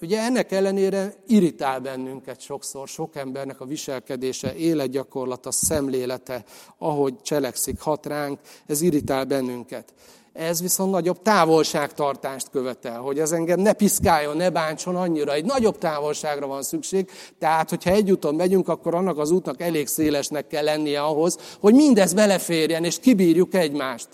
Ugye 0.00 0.20
ennek 0.20 0.52
ellenére 0.52 1.14
irritál 1.26 1.80
bennünket 1.80 2.40
sokszor, 2.40 2.88
sok 2.88 3.16
embernek 3.16 3.60
a 3.60 3.64
viselkedése, 3.64 4.54
életgyakorlata, 4.54 5.50
szemlélete, 5.50 6.44
ahogy 6.78 7.22
cselekszik, 7.22 7.80
hat 7.80 8.06
ránk, 8.06 8.38
ez 8.66 8.80
irritál 8.80 9.24
bennünket. 9.24 9.94
Ez 10.32 10.60
viszont 10.60 10.90
nagyobb 10.90 11.22
távolságtartást 11.22 12.50
követel, 12.50 13.00
hogy 13.00 13.18
ez 13.18 13.32
engem 13.32 13.60
ne 13.60 13.72
piszkáljon, 13.72 14.36
ne 14.36 14.50
bántson 14.50 14.96
annyira. 14.96 15.32
Egy 15.32 15.44
nagyobb 15.44 15.78
távolságra 15.78 16.46
van 16.46 16.62
szükség, 16.62 17.10
tehát 17.38 17.70
hogyha 17.70 17.90
egy 17.90 18.10
úton 18.10 18.34
megyünk, 18.34 18.68
akkor 18.68 18.94
annak 18.94 19.18
az 19.18 19.30
útnak 19.30 19.60
elég 19.60 19.86
szélesnek 19.86 20.46
kell 20.46 20.64
lennie 20.64 21.02
ahhoz, 21.02 21.38
hogy 21.60 21.74
mindez 21.74 22.12
beleférjen, 22.12 22.84
és 22.84 22.98
kibírjuk 22.98 23.54
egymást. 23.54 24.08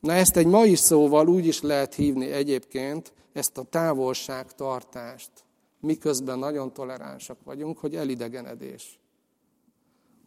Na 0.00 0.12
ezt 0.12 0.36
egy 0.36 0.46
mai 0.46 0.74
szóval 0.74 1.28
úgy 1.28 1.46
is 1.46 1.60
lehet 1.60 1.94
hívni 1.94 2.30
egyébként, 2.30 3.12
ezt 3.32 3.58
a 3.58 3.62
távolságtartást, 3.62 5.30
miközben 5.80 6.38
nagyon 6.38 6.72
toleránsak 6.72 7.36
vagyunk, 7.44 7.78
hogy 7.78 7.96
elidegenedés. 7.96 9.00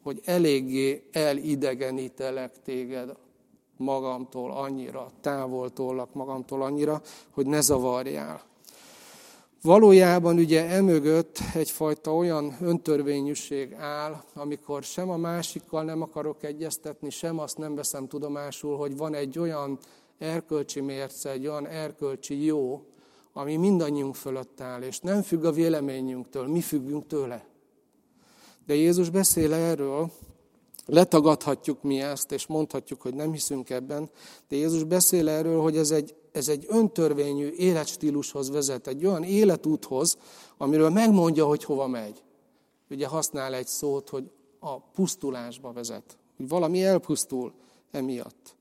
Hogy 0.04 0.22
eléggé 0.26 1.10
elidegenítelek 1.12 2.62
téged 2.62 3.18
magamtól 3.78 4.52
annyira, 4.52 5.12
távol 5.22 5.74
tollak 5.74 6.14
magamtól 6.14 6.62
annyira, 6.62 7.02
hogy 7.32 7.46
ne 7.46 7.62
zavarjál. 7.62 8.44
Valójában 9.62 10.38
ugye 10.38 10.66
emögött 10.66 11.40
egyfajta 11.54 12.16
olyan 12.16 12.56
öntörvényűség 12.62 13.74
áll, 13.74 14.24
amikor 14.34 14.84
sem 14.84 15.10
a 15.10 15.18
másikkal 15.18 15.84
nem 15.84 16.02
akarok 16.02 16.44
egyeztetni, 16.44 17.10
sem 17.10 17.40
azt 17.40 17.58
nem 17.58 17.76
veszem 17.76 18.08
tudomásul, 18.08 18.78
hogy 18.78 18.98
van 18.98 19.14
egy 19.14 19.40
olyan 19.40 19.80
erkölcsi 20.18 20.82
mérce, 20.82 21.30
egy 21.30 21.48
olyan 21.48 21.68
erkölcsi 21.68 22.44
jó, 22.44 22.86
ami 23.38 23.56
mindannyiunk 23.56 24.16
fölött 24.16 24.62
áll, 24.62 24.82
és 24.82 25.00
nem 25.00 25.22
függ 25.22 25.44
a 25.44 25.52
véleményünktől, 25.52 26.48
mi 26.48 26.62
függünk 26.62 27.08
tőle. 27.08 27.46
De 28.66 28.76
Jézus 28.76 29.10
beszél 29.10 29.54
erről, 29.54 30.12
letagadhatjuk 30.86 31.84
mi 31.84 32.02
ezt, 32.02 32.32
és 32.32 32.46
mondhatjuk, 32.48 33.02
hogy 33.02 33.14
nem 33.14 33.32
hiszünk 33.32 33.70
ebben, 33.70 34.10
de 34.48 34.56
Jézus 34.56 34.84
beszél 34.84 35.30
erről, 35.30 35.62
hogy 35.62 35.78
ez 35.78 35.92
egy, 35.92 36.16
ez 36.32 36.48
egy 36.48 36.66
öntörvényű 36.68 37.50
életstílushoz 37.50 38.50
vezet, 38.50 38.88
egy 38.88 39.06
olyan 39.06 39.24
életúthoz, 39.24 40.18
amiről 40.58 40.90
megmondja, 40.90 41.46
hogy 41.46 41.64
hova 41.64 41.88
megy. 41.88 42.24
Ugye 42.90 43.08
használ 43.08 43.54
egy 43.54 43.68
szót, 43.68 44.10
hogy 44.10 44.32
a 44.60 44.80
pusztulásba 44.80 45.72
vezet, 45.72 46.18
hogy 46.38 46.48
valami 46.48 46.84
elpusztul 46.84 47.54
emiatt. 47.92 48.56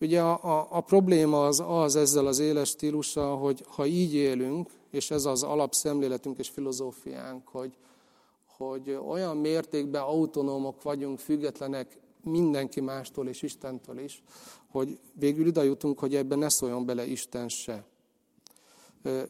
Ugye 0.00 0.20
a, 0.22 0.58
a, 0.58 0.66
a 0.70 0.80
probléma 0.80 1.46
az, 1.46 1.62
az 1.66 1.96
ezzel 1.96 2.26
az 2.26 2.38
éles 2.38 2.68
stílussal, 2.68 3.38
hogy 3.38 3.64
ha 3.68 3.86
így 3.86 4.14
élünk, 4.14 4.70
és 4.90 5.10
ez 5.10 5.24
az 5.24 5.42
alapszemléletünk 5.42 6.38
és 6.38 6.48
filozófiánk, 6.48 7.48
hogy, 7.48 7.76
hogy 8.56 8.98
olyan 9.08 9.36
mértékben 9.36 10.02
autonómok 10.02 10.82
vagyunk, 10.82 11.18
függetlenek 11.18 11.98
mindenki 12.22 12.80
mástól 12.80 13.28
és 13.28 13.42
Istentől 13.42 13.98
is, 13.98 14.22
hogy 14.70 14.98
végül 15.12 15.46
ide 15.46 15.64
jutunk, 15.64 15.98
hogy 15.98 16.14
ebben 16.14 16.38
ne 16.38 16.48
szóljon 16.48 16.86
bele 16.86 17.06
Isten 17.06 17.48
se. 17.48 17.84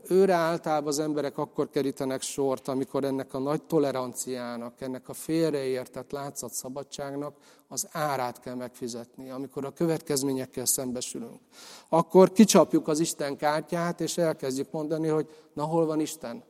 Őre 0.08 0.34
általában 0.34 0.88
az 0.88 0.98
emberek 0.98 1.38
akkor 1.38 1.70
kerítenek 1.70 2.22
sort, 2.22 2.68
amikor 2.68 3.04
ennek 3.04 3.34
a 3.34 3.38
nagy 3.38 3.62
toleranciának, 3.62 4.80
ennek 4.80 5.08
a 5.08 5.12
félreértett 5.12 6.10
látszat 6.10 6.52
szabadságnak 6.52 7.36
az 7.68 7.88
árát 7.90 8.40
kell 8.40 8.54
megfizetni, 8.54 9.30
amikor 9.30 9.64
a 9.64 9.70
következményekkel 9.70 10.64
szembesülünk. 10.64 11.40
Akkor 11.88 12.32
kicsapjuk 12.32 12.88
az 12.88 13.00
Isten 13.00 13.36
kártyát, 13.36 14.00
és 14.00 14.18
elkezdjük 14.18 14.70
mondani, 14.70 15.08
hogy 15.08 15.28
na 15.52 15.64
hol 15.64 15.86
van 15.86 16.00
Isten? 16.00 16.44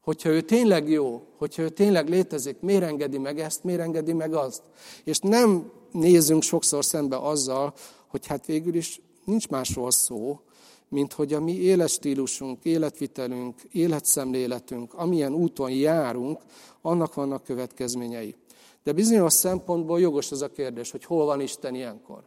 Hogyha 0.00 0.28
ő 0.28 0.40
tényleg 0.40 0.88
jó, 0.88 1.26
hogyha 1.36 1.62
ő 1.62 1.68
tényleg 1.68 2.08
létezik, 2.08 2.60
miért 2.60 2.82
engedi 2.82 3.18
meg 3.18 3.40
ezt, 3.40 3.64
miért 3.64 3.80
engedi 3.80 4.12
meg 4.12 4.34
azt? 4.34 4.62
És 5.04 5.18
nem 5.18 5.70
nézzünk 5.92 6.42
sokszor 6.42 6.84
szembe 6.84 7.16
azzal, 7.16 7.74
hogy 8.06 8.26
hát 8.26 8.46
végül 8.46 8.74
is 8.74 9.00
nincs 9.24 9.48
másról 9.48 9.90
szó, 9.90 10.40
mint 10.88 11.12
hogy 11.12 11.32
a 11.32 11.40
mi 11.40 11.52
életstílusunk, 11.52 12.64
életvitelünk, 12.64 13.62
életszemléletünk, 13.72 14.94
amilyen 14.94 15.34
úton 15.34 15.70
járunk, 15.70 16.40
annak 16.80 17.14
vannak 17.14 17.44
következményei. 17.44 18.34
De 18.82 18.92
bizonyos 18.92 19.32
szempontból 19.32 20.00
jogos 20.00 20.30
az 20.30 20.42
a 20.42 20.50
kérdés, 20.50 20.90
hogy 20.90 21.04
hol 21.04 21.24
van 21.24 21.40
Isten 21.40 21.74
ilyenkor. 21.74 22.22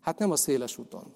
Hát 0.00 0.18
nem 0.18 0.30
a 0.30 0.36
széles 0.36 0.78
úton. 0.78 1.14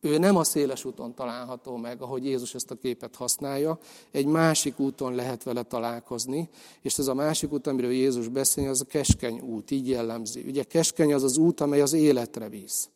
Ő 0.00 0.18
nem 0.18 0.36
a 0.36 0.44
széles 0.44 0.84
úton 0.84 1.14
található 1.14 1.76
meg, 1.76 2.02
ahogy 2.02 2.24
Jézus 2.24 2.54
ezt 2.54 2.70
a 2.70 2.74
képet 2.74 3.16
használja, 3.16 3.78
egy 4.10 4.26
másik 4.26 4.78
úton 4.78 5.14
lehet 5.14 5.42
vele 5.42 5.62
találkozni, 5.62 6.48
és 6.80 6.98
ez 6.98 7.06
a 7.06 7.14
másik 7.14 7.52
út, 7.52 7.66
amiről 7.66 7.90
Jézus 7.90 8.28
beszél, 8.28 8.68
az 8.68 8.80
a 8.80 8.84
keskeny 8.84 9.40
út, 9.40 9.70
így 9.70 9.88
jellemzi. 9.88 10.44
Ugye 10.46 10.62
keskeny 10.62 11.14
az 11.14 11.22
az 11.22 11.36
út, 11.36 11.60
amely 11.60 11.80
az 11.80 11.92
életre 11.92 12.48
visz. 12.48 12.88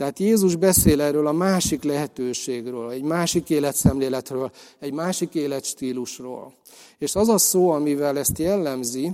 Tehát 0.00 0.18
Jézus 0.18 0.56
beszél 0.56 1.00
erről 1.00 1.26
a 1.26 1.32
másik 1.32 1.82
lehetőségről, 1.82 2.90
egy 2.90 3.02
másik 3.02 3.50
életszemléletről, 3.50 4.50
egy 4.78 4.92
másik 4.92 5.34
életstílusról. 5.34 6.54
És 6.98 7.14
az 7.14 7.28
a 7.28 7.38
szó, 7.38 7.70
amivel 7.70 8.18
ezt 8.18 8.38
jellemzi, 8.38 9.12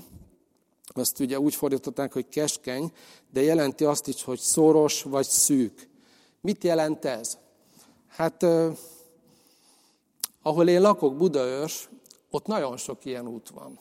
azt 0.87 1.21
ugye 1.21 1.41
úgy 1.41 1.55
fordították, 1.55 2.13
hogy 2.13 2.29
keskeny, 2.29 2.93
de 3.33 3.43
jelenti 3.43 3.85
azt 3.85 4.09
is, 4.09 4.23
hogy 4.25 4.39
szoros 4.39 5.03
vagy 5.03 5.27
szűk. 5.27 5.89
Mit 6.41 6.65
jelent 6.65 7.05
ez? 7.05 7.39
Hát, 8.09 8.43
eh, 8.43 8.73
ahol 10.43 10.69
én 10.69 10.81
lakok, 10.81 11.17
Budaörs, 11.17 11.89
ott 12.31 12.47
nagyon 12.47 12.77
sok 12.77 13.05
ilyen 13.05 13.29
út 13.29 13.49
van. 13.49 13.79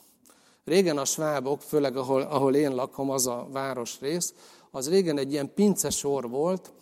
Régen 0.64 0.98
a 0.98 1.04
svábok, 1.04 1.60
főleg 1.60 1.96
ahol, 1.96 2.22
ahol 2.22 2.54
én 2.54 2.74
lakom, 2.74 3.10
az 3.10 3.26
a 3.26 3.48
városrész, 3.52 4.34
az 4.76 4.88
régen 4.88 5.18
egy 5.18 5.32
ilyen 5.32 5.54
pincesor 5.54 6.30
volt, 6.30 6.72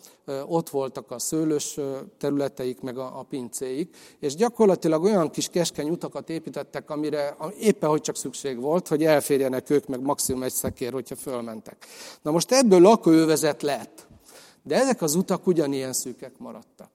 ott 0.47 0.69
voltak 0.69 1.11
a 1.11 1.19
szőlős 1.19 1.79
területeik, 2.17 2.81
meg 2.81 2.97
a, 2.97 3.19
a 3.19 3.23
pincéik, 3.23 3.95
és 4.19 4.35
gyakorlatilag 4.35 5.03
olyan 5.03 5.29
kis 5.29 5.47
keskeny 5.47 5.89
utakat 5.89 6.29
építettek, 6.29 6.89
amire 6.89 7.37
éppen 7.59 7.89
hogy 7.89 8.01
csak 8.01 8.15
szükség 8.15 8.59
volt, 8.59 8.87
hogy 8.87 9.03
elférjenek 9.03 9.69
ők, 9.69 9.87
meg 9.87 10.01
maximum 10.01 10.43
egy 10.43 10.53
szekér, 10.53 10.93
hogyha 10.93 11.15
fölmentek. 11.15 11.85
Na 12.21 12.31
most 12.31 12.51
ebből 12.51 12.79
lakóövezet 12.79 13.61
lett, 13.61 14.07
de 14.63 14.75
ezek 14.75 15.01
az 15.01 15.15
utak 15.15 15.47
ugyanilyen 15.47 15.93
szűkek 15.93 16.37
maradtak. 16.37 16.89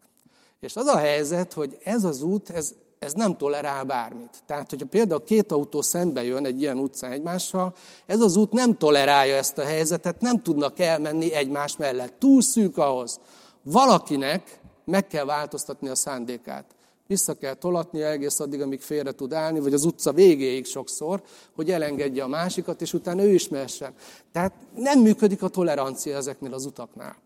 És 0.60 0.76
az 0.76 0.86
a 0.86 0.96
helyzet, 0.96 1.52
hogy 1.52 1.78
ez 1.84 2.04
az 2.04 2.22
út, 2.22 2.50
ez 2.50 2.74
ez 3.00 3.12
nem 3.12 3.36
tolerál 3.36 3.84
bármit. 3.84 4.42
Tehát, 4.46 4.70
hogyha 4.70 4.86
például 4.86 5.24
két 5.24 5.52
autó 5.52 5.82
szembe 5.82 6.24
jön 6.24 6.44
egy 6.44 6.60
ilyen 6.60 6.78
utcán 6.78 7.12
egymással, 7.12 7.74
ez 8.06 8.20
az 8.20 8.36
út 8.36 8.52
nem 8.52 8.76
tolerálja 8.76 9.36
ezt 9.36 9.58
a 9.58 9.64
helyzetet, 9.64 10.20
nem 10.20 10.42
tudnak 10.42 10.78
elmenni 10.78 11.32
egymás 11.32 11.76
mellett. 11.76 12.18
Túl 12.18 12.42
szűk 12.42 12.78
ahhoz. 12.78 13.20
Valakinek 13.62 14.60
meg 14.84 15.06
kell 15.06 15.24
változtatni 15.24 15.88
a 15.88 15.94
szándékát. 15.94 16.64
Vissza 17.06 17.34
kell 17.34 17.54
tolatnia 17.54 18.06
egész 18.06 18.40
addig, 18.40 18.60
amíg 18.60 18.80
félre 18.80 19.12
tud 19.12 19.32
állni, 19.32 19.60
vagy 19.60 19.74
az 19.74 19.84
utca 19.84 20.12
végéig 20.12 20.66
sokszor, 20.66 21.22
hogy 21.54 21.70
elengedje 21.70 22.22
a 22.22 22.28
másikat, 22.28 22.80
és 22.80 22.92
utána 22.92 23.22
ő 23.22 23.32
is 23.32 23.48
mehessen. 23.48 23.92
Tehát 24.32 24.52
nem 24.76 25.00
működik 25.00 25.42
a 25.42 25.48
tolerancia 25.48 26.16
ezeknél 26.16 26.54
az 26.54 26.64
utaknál. 26.64 27.16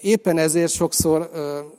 Éppen 0.00 0.38
ezért 0.38 0.72
sokszor 0.72 1.30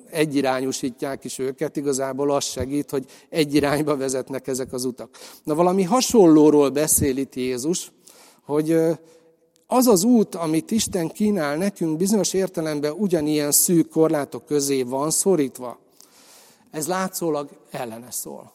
egyirányúsítják 0.10 1.24
is 1.24 1.40
őket, 1.40 1.76
igazából 1.76 2.32
az 2.32 2.44
segít, 2.44 2.90
hogy 2.90 3.06
egy 3.30 3.54
irányba 3.54 3.98
vezetnek 3.98 4.48
ezek 4.48 4.74
az 4.74 4.86
utak. 4.86 5.18
Na 5.44 5.56
valami 5.56 5.84
hasonlóról 5.84 6.70
beszél 6.70 7.18
itt 7.18 7.36
Jézus, 7.36 7.92
hogy 8.46 8.72
az 9.68 9.88
az 9.88 10.04
út, 10.04 10.36
amit 10.36 10.72
Isten 10.72 11.08
kínál 11.08 11.58
nekünk, 11.58 11.98
bizonyos 11.98 12.34
értelemben 12.34 12.92
ugyanilyen 12.92 13.52
szűk 13.52 13.90
korlátok 13.90 14.46
közé 14.46 14.84
van 14.84 15.12
szorítva. 15.12 15.80
Ez 16.72 16.88
látszólag 16.88 17.50
ellene 17.72 18.12
szól. 18.12 18.54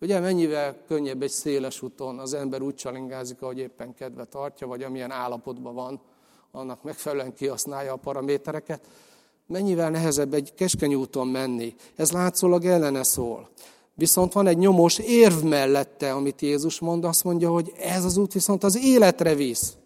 Ugye 0.00 0.20
mennyivel 0.20 0.76
könnyebb 0.86 1.22
egy 1.22 1.30
széles 1.30 1.82
úton 1.82 2.18
az 2.18 2.34
ember 2.34 2.62
úgy 2.62 2.74
csalingázik, 2.74 3.42
ahogy 3.42 3.58
éppen 3.58 3.94
kedve 3.94 4.24
tartja, 4.24 4.66
vagy 4.66 4.82
amilyen 4.82 5.10
állapotban 5.10 5.74
van, 5.74 6.00
annak 6.52 6.82
megfelelően 6.82 7.34
kihasználja 7.34 7.92
a 7.92 7.96
paramétereket, 7.96 8.88
mennyivel 9.46 9.90
nehezebb 9.90 10.34
egy 10.34 10.54
keskeny 10.54 10.94
úton 10.94 11.28
menni. 11.28 11.74
Ez 11.96 12.12
látszólag 12.12 12.64
ellene 12.64 13.02
szól. 13.02 13.48
Viszont 13.94 14.32
van 14.32 14.46
egy 14.46 14.58
nyomós 14.58 14.98
érv 14.98 15.42
mellette, 15.42 16.12
amit 16.12 16.40
Jézus 16.40 16.80
mond, 16.80 17.04
azt 17.04 17.24
mondja, 17.24 17.50
hogy 17.50 17.72
ez 17.78 18.04
az 18.04 18.16
út 18.16 18.32
viszont 18.32 18.64
az 18.64 18.84
életre 18.84 19.34
visz. 19.34 19.76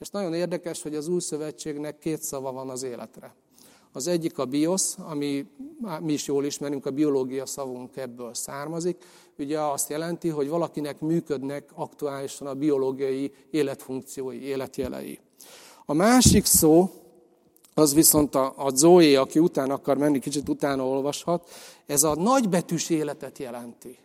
És 0.00 0.08
nagyon 0.08 0.34
érdekes, 0.34 0.82
hogy 0.82 0.94
az 0.94 1.08
új 1.08 1.20
szövetségnek 1.20 1.98
két 1.98 2.22
szava 2.22 2.52
van 2.52 2.68
az 2.70 2.82
életre. 2.82 3.34
Az 3.92 4.06
egyik 4.06 4.38
a 4.38 4.44
biosz, 4.44 4.96
ami 4.98 5.46
mi 6.00 6.12
is 6.12 6.26
jól 6.26 6.44
ismerünk, 6.44 6.86
a 6.86 6.90
biológia 6.90 7.46
szavunk 7.46 7.96
ebből 7.96 8.34
származik. 8.34 9.04
Ugye 9.38 9.60
azt 9.60 9.90
jelenti, 9.90 10.28
hogy 10.28 10.48
valakinek 10.48 11.00
működnek 11.00 11.68
aktuálisan 11.74 12.46
a 12.46 12.54
biológiai 12.54 13.32
életfunkciói, 13.50 14.42
életjelei. 14.42 15.18
A 15.90 15.94
másik 15.94 16.44
szó, 16.44 16.90
az 17.74 17.94
viszont 17.94 18.34
a, 18.34 18.52
a 18.56 18.70
Zoe, 18.74 19.20
aki 19.20 19.38
utána 19.38 19.74
akar 19.74 19.96
menni, 19.96 20.18
kicsit 20.18 20.48
utána 20.48 20.86
olvashat, 20.86 21.50
ez 21.86 22.02
a 22.02 22.14
nagybetűs 22.14 22.90
életet 22.90 23.38
jelenti. 23.38 23.98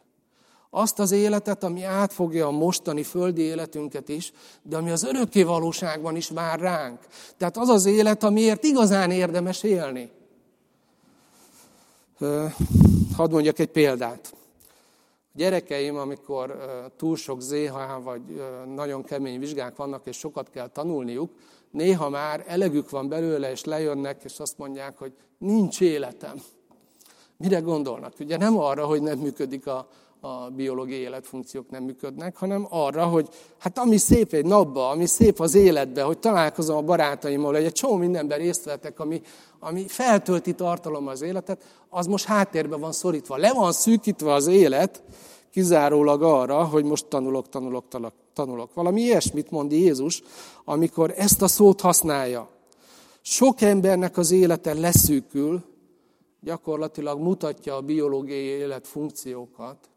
Azt 0.69 0.99
az 0.99 1.11
életet, 1.11 1.63
ami 1.63 1.83
átfogja 1.83 2.47
a 2.47 2.51
mostani 2.51 3.03
földi 3.03 3.41
életünket 3.41 4.09
is, 4.09 4.33
de 4.61 4.77
ami 4.77 4.91
az 4.91 5.03
örökké 5.03 5.43
valóságban 5.43 6.15
is 6.15 6.29
vár 6.29 6.59
ránk. 6.59 6.99
Tehát 7.37 7.57
az 7.57 7.69
az 7.69 7.85
élet, 7.85 8.23
amiért 8.23 8.63
igazán 8.63 9.11
érdemes 9.11 9.63
élni. 9.63 10.11
Hadd 13.15 13.31
mondjak 13.31 13.59
egy 13.59 13.71
példát. 13.71 14.33
A 14.33 15.37
gyerekeim, 15.37 15.95
amikor 15.95 16.57
túl 16.97 17.15
sok 17.15 17.41
ZH 17.41 17.73
vagy 18.03 18.21
nagyon 18.75 19.03
kemény 19.03 19.39
vizsgák 19.39 19.75
vannak, 19.75 20.01
és 20.05 20.17
sokat 20.17 20.49
kell 20.49 20.67
tanulniuk, 20.67 21.31
néha 21.73 22.09
már 22.09 22.43
elegük 22.47 22.89
van 22.89 23.09
belőle, 23.09 23.51
és 23.51 23.63
lejönnek, 23.63 24.23
és 24.23 24.39
azt 24.39 24.57
mondják, 24.57 24.97
hogy 24.97 25.13
nincs 25.37 25.81
életem. 25.81 26.41
Mire 27.37 27.59
gondolnak? 27.59 28.13
Ugye 28.19 28.37
nem 28.37 28.57
arra, 28.57 28.85
hogy 28.85 29.01
nem 29.01 29.19
működik 29.19 29.67
a, 29.67 29.87
a 30.19 30.49
biológiai 30.49 30.99
életfunkciók 30.99 31.69
nem 31.69 31.83
működnek, 31.83 32.37
hanem 32.37 32.67
arra, 32.69 33.05
hogy 33.05 33.29
hát 33.57 33.77
ami 33.77 33.97
szép 33.97 34.33
egy 34.33 34.45
napba, 34.45 34.89
ami 34.89 35.05
szép 35.05 35.39
az 35.39 35.55
életbe, 35.55 36.01
hogy 36.01 36.19
találkozom 36.19 36.77
a 36.77 36.81
barátaimmal, 36.81 37.53
hogy 37.53 37.63
egy 37.63 37.71
csomó 37.71 37.95
mindenben 37.95 38.37
részt 38.37 38.63
vettek, 38.63 38.99
ami, 38.99 39.21
ami 39.59 39.87
feltölti 39.87 40.53
tartalom 40.53 41.07
az 41.07 41.21
életet, 41.21 41.63
az 41.89 42.05
most 42.05 42.25
háttérbe 42.25 42.75
van 42.75 42.91
szorítva. 42.91 43.37
Le 43.37 43.53
van 43.53 43.71
szűkítve 43.71 44.33
az 44.33 44.47
élet, 44.47 45.03
kizárólag 45.53 46.23
arra, 46.23 46.63
hogy 46.63 46.83
most 46.83 47.05
tanulok, 47.05 47.49
tanulok, 47.49 47.87
tanulok. 47.87 48.13
tanulok. 48.33 48.73
Valami 48.73 49.01
ilyesmit 49.01 49.51
mond 49.51 49.71
Jézus, 49.71 50.21
amikor 50.65 51.13
ezt 51.17 51.41
a 51.41 51.47
szót 51.47 51.81
használja. 51.81 52.49
Sok 53.21 53.61
embernek 53.61 54.17
az 54.17 54.31
élete 54.31 54.73
leszűkül, 54.73 55.63
gyakorlatilag 56.39 57.19
mutatja 57.19 57.75
a 57.75 57.81
biológiai 57.81 58.43
élet 58.43 58.87
funkciókat, 58.87 59.89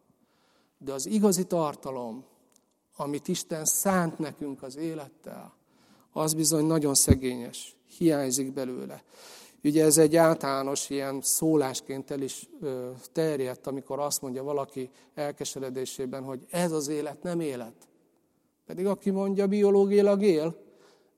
de 0.79 0.93
az 0.93 1.07
igazi 1.07 1.45
tartalom, 1.45 2.25
amit 2.97 3.29
Isten 3.29 3.65
szánt 3.65 4.19
nekünk 4.19 4.63
az 4.63 4.77
élettel, 4.77 5.55
az 6.13 6.35
bizony 6.35 6.67
nagyon 6.67 6.95
szegényes, 6.95 7.77
hiányzik 7.99 8.53
belőle. 8.53 9.03
Ugye 9.67 9.85
ez 9.85 9.99
egy 9.99 10.17
általános 10.17 10.91
ilyen 10.91 11.21
szólásként 11.23 12.11
el 12.11 12.21
is 12.21 12.49
terjedt, 13.13 13.67
amikor 13.67 13.99
azt 13.99 14.23
mondja 14.23 14.43
valaki 14.43 14.91
elkeseredésében, 15.15 16.23
hogy 16.23 16.41
ez 16.51 16.73
az 16.73 16.89
élet 16.89 17.23
nem 17.23 17.41
élet. 17.41 17.75
Pedig 18.67 18.87
aki 18.87 19.11
mondja, 19.11 19.47
biológiailag 19.47 20.23
él, 20.23 20.57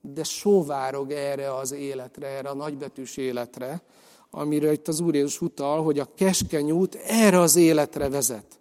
de 0.00 0.24
sóvárog 0.24 1.10
erre 1.10 1.54
az 1.54 1.72
életre, 1.72 2.26
erre 2.26 2.48
a 2.48 2.54
nagybetűs 2.54 3.16
életre, 3.16 3.82
amire 4.30 4.72
itt 4.72 4.88
az 4.88 5.00
Úr 5.00 5.14
Jézus 5.14 5.40
utal, 5.40 5.82
hogy 5.82 5.98
a 5.98 6.08
keskeny 6.14 6.70
út 6.70 6.94
erre 6.94 7.40
az 7.40 7.56
életre 7.56 8.08
vezet. 8.08 8.60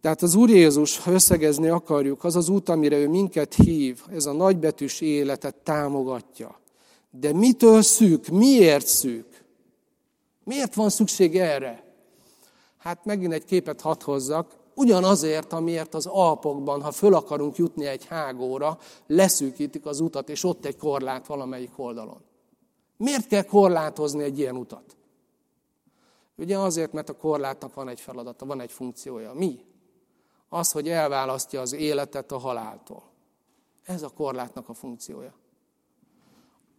Tehát 0.00 0.22
az 0.22 0.34
Úr 0.34 0.50
Jézus, 0.50 0.98
ha 0.98 1.10
összegezni 1.10 1.68
akarjuk, 1.68 2.24
az 2.24 2.36
az 2.36 2.48
út, 2.48 2.68
amire 2.68 2.96
ő 2.96 3.08
minket 3.08 3.54
hív, 3.54 4.02
ez 4.10 4.26
a 4.26 4.32
nagybetűs 4.32 5.00
életet 5.00 5.54
támogatja. 5.54 6.60
De 7.14 7.32
mitől 7.32 7.82
szűk? 7.82 8.26
Miért 8.26 8.86
szűk? 8.86 9.44
Miért 10.44 10.74
van 10.74 10.90
szükség 10.90 11.38
erre? 11.38 11.84
Hát 12.78 13.04
megint 13.04 13.32
egy 13.32 13.44
képet 13.44 13.80
hadd 13.80 14.02
hozzak. 14.02 14.56
Ugyanazért, 14.74 15.52
amiért 15.52 15.94
az 15.94 16.06
Alpokban, 16.06 16.82
ha 16.82 16.92
föl 16.92 17.14
akarunk 17.14 17.56
jutni 17.56 17.86
egy 17.86 18.06
hágóra, 18.06 18.78
leszűkítik 19.06 19.86
az 19.86 20.00
utat, 20.00 20.28
és 20.28 20.44
ott 20.44 20.64
egy 20.64 20.76
korlát 20.76 21.26
valamelyik 21.26 21.78
oldalon. 21.78 22.20
Miért 22.96 23.26
kell 23.26 23.42
korlátozni 23.42 24.22
egy 24.22 24.38
ilyen 24.38 24.56
utat? 24.56 24.96
Ugye 26.36 26.58
azért, 26.58 26.92
mert 26.92 27.08
a 27.08 27.16
korlátnak 27.16 27.74
van 27.74 27.88
egy 27.88 28.00
feladata, 28.00 28.46
van 28.46 28.60
egy 28.60 28.72
funkciója. 28.72 29.32
Mi? 29.32 29.64
Az, 30.48 30.72
hogy 30.72 30.88
elválasztja 30.88 31.60
az 31.60 31.72
életet 31.72 32.32
a 32.32 32.38
haláltól. 32.38 33.02
Ez 33.84 34.02
a 34.02 34.08
korlátnak 34.08 34.68
a 34.68 34.74
funkciója. 34.74 35.34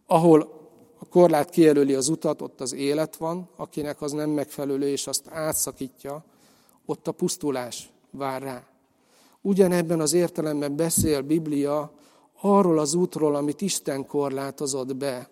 Ahol 0.06 0.62
a 0.98 1.04
korlát 1.04 1.50
kijelöli 1.50 1.94
az 1.94 2.08
utat, 2.08 2.42
ott 2.42 2.60
az 2.60 2.72
élet 2.72 3.16
van, 3.16 3.48
akinek 3.56 4.02
az 4.02 4.12
nem 4.12 4.30
megfelelő, 4.30 4.88
és 4.88 5.06
azt 5.06 5.28
átszakítja, 5.28 6.24
ott 6.86 7.08
a 7.08 7.12
pusztulás 7.12 7.92
vár 8.10 8.42
rá. 8.42 8.66
Ugyanebben 9.40 10.00
az 10.00 10.12
értelemben 10.12 10.76
beszél 10.76 11.20
Biblia 11.20 11.92
arról 12.40 12.78
az 12.78 12.94
útról, 12.94 13.34
amit 13.34 13.60
Isten 13.60 14.06
korlátozott 14.06 14.96
be. 14.96 15.30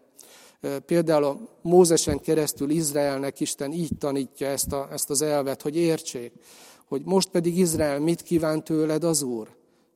Például 0.86 1.24
a 1.24 1.38
Mózesen 1.62 2.20
keresztül 2.20 2.70
Izraelnek 2.70 3.40
Isten 3.40 3.72
így 3.72 3.92
tanítja 3.98 4.46
ezt, 4.46 4.72
a, 4.72 4.88
ezt 4.92 5.10
az 5.10 5.22
elvet, 5.22 5.62
hogy 5.62 5.76
értsék, 5.76 6.32
hogy 6.88 7.02
most 7.04 7.28
pedig 7.28 7.58
Izrael 7.58 8.00
mit 8.00 8.22
kíván 8.22 8.64
tőled 8.64 9.04
az 9.04 9.22
Úr? 9.22 9.48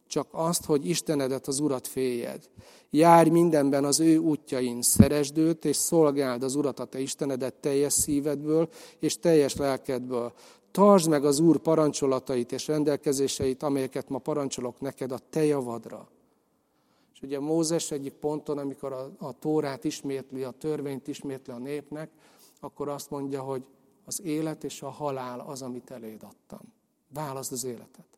Csak 0.07 0.29
azt, 0.31 0.65
hogy 0.65 0.89
Istenedet, 0.89 1.47
az 1.47 1.59
Urat 1.59 1.87
féljed. 1.87 2.51
Járj 2.91 3.31
mindenben 3.31 3.85
az 3.85 4.01
ő 4.01 4.17
útjain, 4.17 4.83
szeresd 4.83 5.39
őt, 5.39 5.65
és 5.65 5.77
szolgáld 5.77 6.43
az 6.43 6.55
Urat, 6.55 6.81
a 6.81 6.85
te 6.85 7.01
Istenedet 7.01 7.55
teljes 7.55 7.93
szívedből 7.93 8.69
és 8.99 9.19
teljes 9.19 9.57
lelkedből. 9.57 10.33
Tartsd 10.71 11.09
meg 11.09 11.25
az 11.25 11.39
Úr 11.39 11.59
parancsolatait 11.59 12.53
és 12.53 12.67
rendelkezéseit, 12.67 13.63
amelyeket 13.63 14.09
ma 14.09 14.19
parancsolok 14.19 14.81
neked 14.81 15.13
a 15.13 15.19
te 15.31 15.45
javadra. 15.45 16.09
És 17.15 17.23
ugye 17.23 17.41
Mózes 17.41 17.91
egyik 17.91 18.13
ponton, 18.13 18.59
amikor 18.59 18.93
a, 18.93 19.11
a 19.19 19.39
Tórát 19.39 19.85
ismétli, 19.85 20.43
a 20.43 20.51
törvényt 20.51 21.09
ismétli 21.09 21.53
a 21.53 21.59
népnek, 21.59 22.11
akkor 22.61 22.89
azt 22.89 23.11
mondja, 23.11 23.43
hogy 23.43 23.63
az 24.05 24.23
élet 24.23 24.65
és 24.65 24.83
a 24.83 24.89
halál 24.89 25.41
az, 25.41 25.63
amit 25.63 25.91
eléd 25.91 26.23
adtam. 26.23 26.61
Válaszd 27.15 27.53
az 27.53 27.65
életet. 27.65 28.16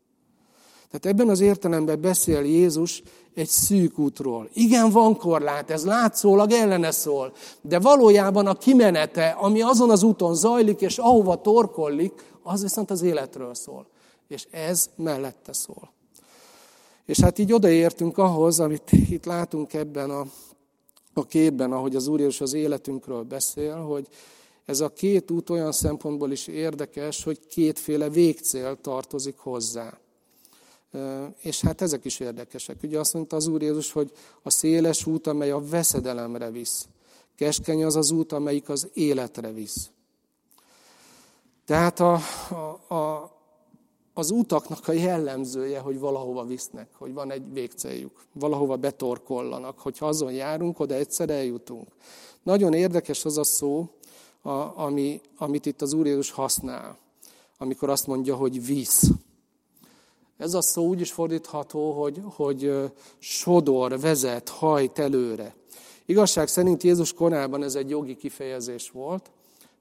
Tehát 0.91 1.07
ebben 1.07 1.29
az 1.29 1.41
értelemben 1.41 2.01
beszél 2.01 2.41
Jézus 2.41 3.03
egy 3.35 3.49
szűk 3.49 3.99
útról. 3.99 4.49
Igen, 4.53 4.91
van 4.91 5.17
korlát, 5.17 5.71
ez 5.71 5.85
látszólag 5.85 6.51
ellene 6.51 6.91
szól, 6.91 7.33
de 7.61 7.79
valójában 7.79 8.47
a 8.47 8.55
kimenete, 8.55 9.29
ami 9.29 9.63
azon 9.63 9.91
az 9.91 10.03
úton 10.03 10.35
zajlik, 10.35 10.81
és 10.81 10.99
ahova 10.99 11.41
torkollik, 11.41 12.13
az 12.43 12.63
viszont 12.63 12.91
az 12.91 13.03
életről 13.03 13.55
szól. 13.55 13.87
És 14.29 14.47
ez 14.51 14.91
mellette 14.97 15.53
szól. 15.53 15.93
És 17.05 17.21
hát 17.21 17.39
így 17.39 17.53
odaértünk 17.53 18.19
ahhoz, 18.19 18.61
amit 18.61 18.93
itt 18.93 19.25
látunk 19.25 19.75
ebben 19.75 20.11
a, 20.11 20.27
a 21.13 21.27
képben, 21.27 21.73
ahogy 21.73 21.97
az 21.97 22.07
Úr 22.07 22.19
Jézus 22.19 22.41
az 22.41 22.53
életünkről 22.53 23.23
beszél, 23.23 23.77
hogy 23.77 24.09
ez 24.65 24.81
a 24.81 24.89
két 24.89 25.31
út 25.31 25.51
olyan 25.51 25.73
szempontból 25.73 26.33
is 26.33 26.47
érdekes, 26.47 27.25
hogy 27.25 27.47
kétféle 27.47 28.09
végcél 28.09 28.77
tartozik 28.81 29.37
hozzá. 29.37 29.99
És 31.41 31.61
hát 31.61 31.81
ezek 31.81 32.05
is 32.05 32.21
érdekesek. 32.21 32.77
Ugye 32.83 32.99
azt 32.99 33.15
mondta 33.15 33.37
az 33.37 33.47
Úr 33.47 33.63
Jézus, 33.63 33.93
hogy 33.93 34.13
a 34.43 34.51
széles 34.51 35.07
út, 35.07 35.27
amely 35.27 35.51
a 35.51 35.69
veszedelemre 35.69 36.51
visz. 36.51 36.89
Keskeny 37.37 37.85
az 37.85 37.97
az 37.97 38.11
út, 38.11 38.33
amelyik 38.33 38.69
az 38.69 38.89
életre 38.93 39.53
visz. 39.53 39.91
Tehát 41.65 42.01
a, 42.01 42.19
a, 42.51 42.95
a, 42.95 43.33
az 44.15 44.31
utaknak 44.31 44.89
a 44.89 44.93
jellemzője, 44.93 45.79
hogy 45.79 45.99
valahova 45.99 46.45
visznek, 46.45 46.89
hogy 46.93 47.13
van 47.13 47.31
egy 47.31 47.53
végcéljuk, 47.53 48.25
valahova 48.33 48.77
betorkollanak, 48.77 49.79
hogyha 49.79 50.07
azon 50.07 50.33
járunk, 50.33 50.81
oda 50.81 50.95
egyszer 50.95 51.31
eljutunk. 51.31 51.89
Nagyon 52.43 52.73
érdekes 52.73 53.25
az 53.25 53.39
a 53.39 53.45
szó, 53.45 53.89
a, 54.43 54.51
ami, 54.81 55.21
amit 55.37 55.67
itt 55.67 55.83
az 55.83 55.93
Úr 55.93 56.07
Jézus 56.07 56.31
használ, 56.31 56.99
amikor 57.59 57.91
azt 57.91 58.07
mondja, 58.07 58.37
hogy 58.37 58.67
visz. 58.67 59.11
Ez 60.39 60.55
a 60.55 60.61
szó 60.63 60.87
úgy 60.87 61.01
is 61.01 61.13
fordítható, 61.13 61.93
hogy, 61.93 62.23
hogy 62.37 62.73
sodor, 63.19 64.01
vezet, 64.01 64.49
hajt 64.49 64.99
előre. 64.99 65.55
Igazság 66.07 66.49
szerint 66.49 66.83
Jézus 66.83 67.13
korában 67.13 67.63
ez 67.63 67.75
egy 67.75 67.91
jogi 67.91 68.17
kifejezés 68.17 68.91
volt, 68.91 69.31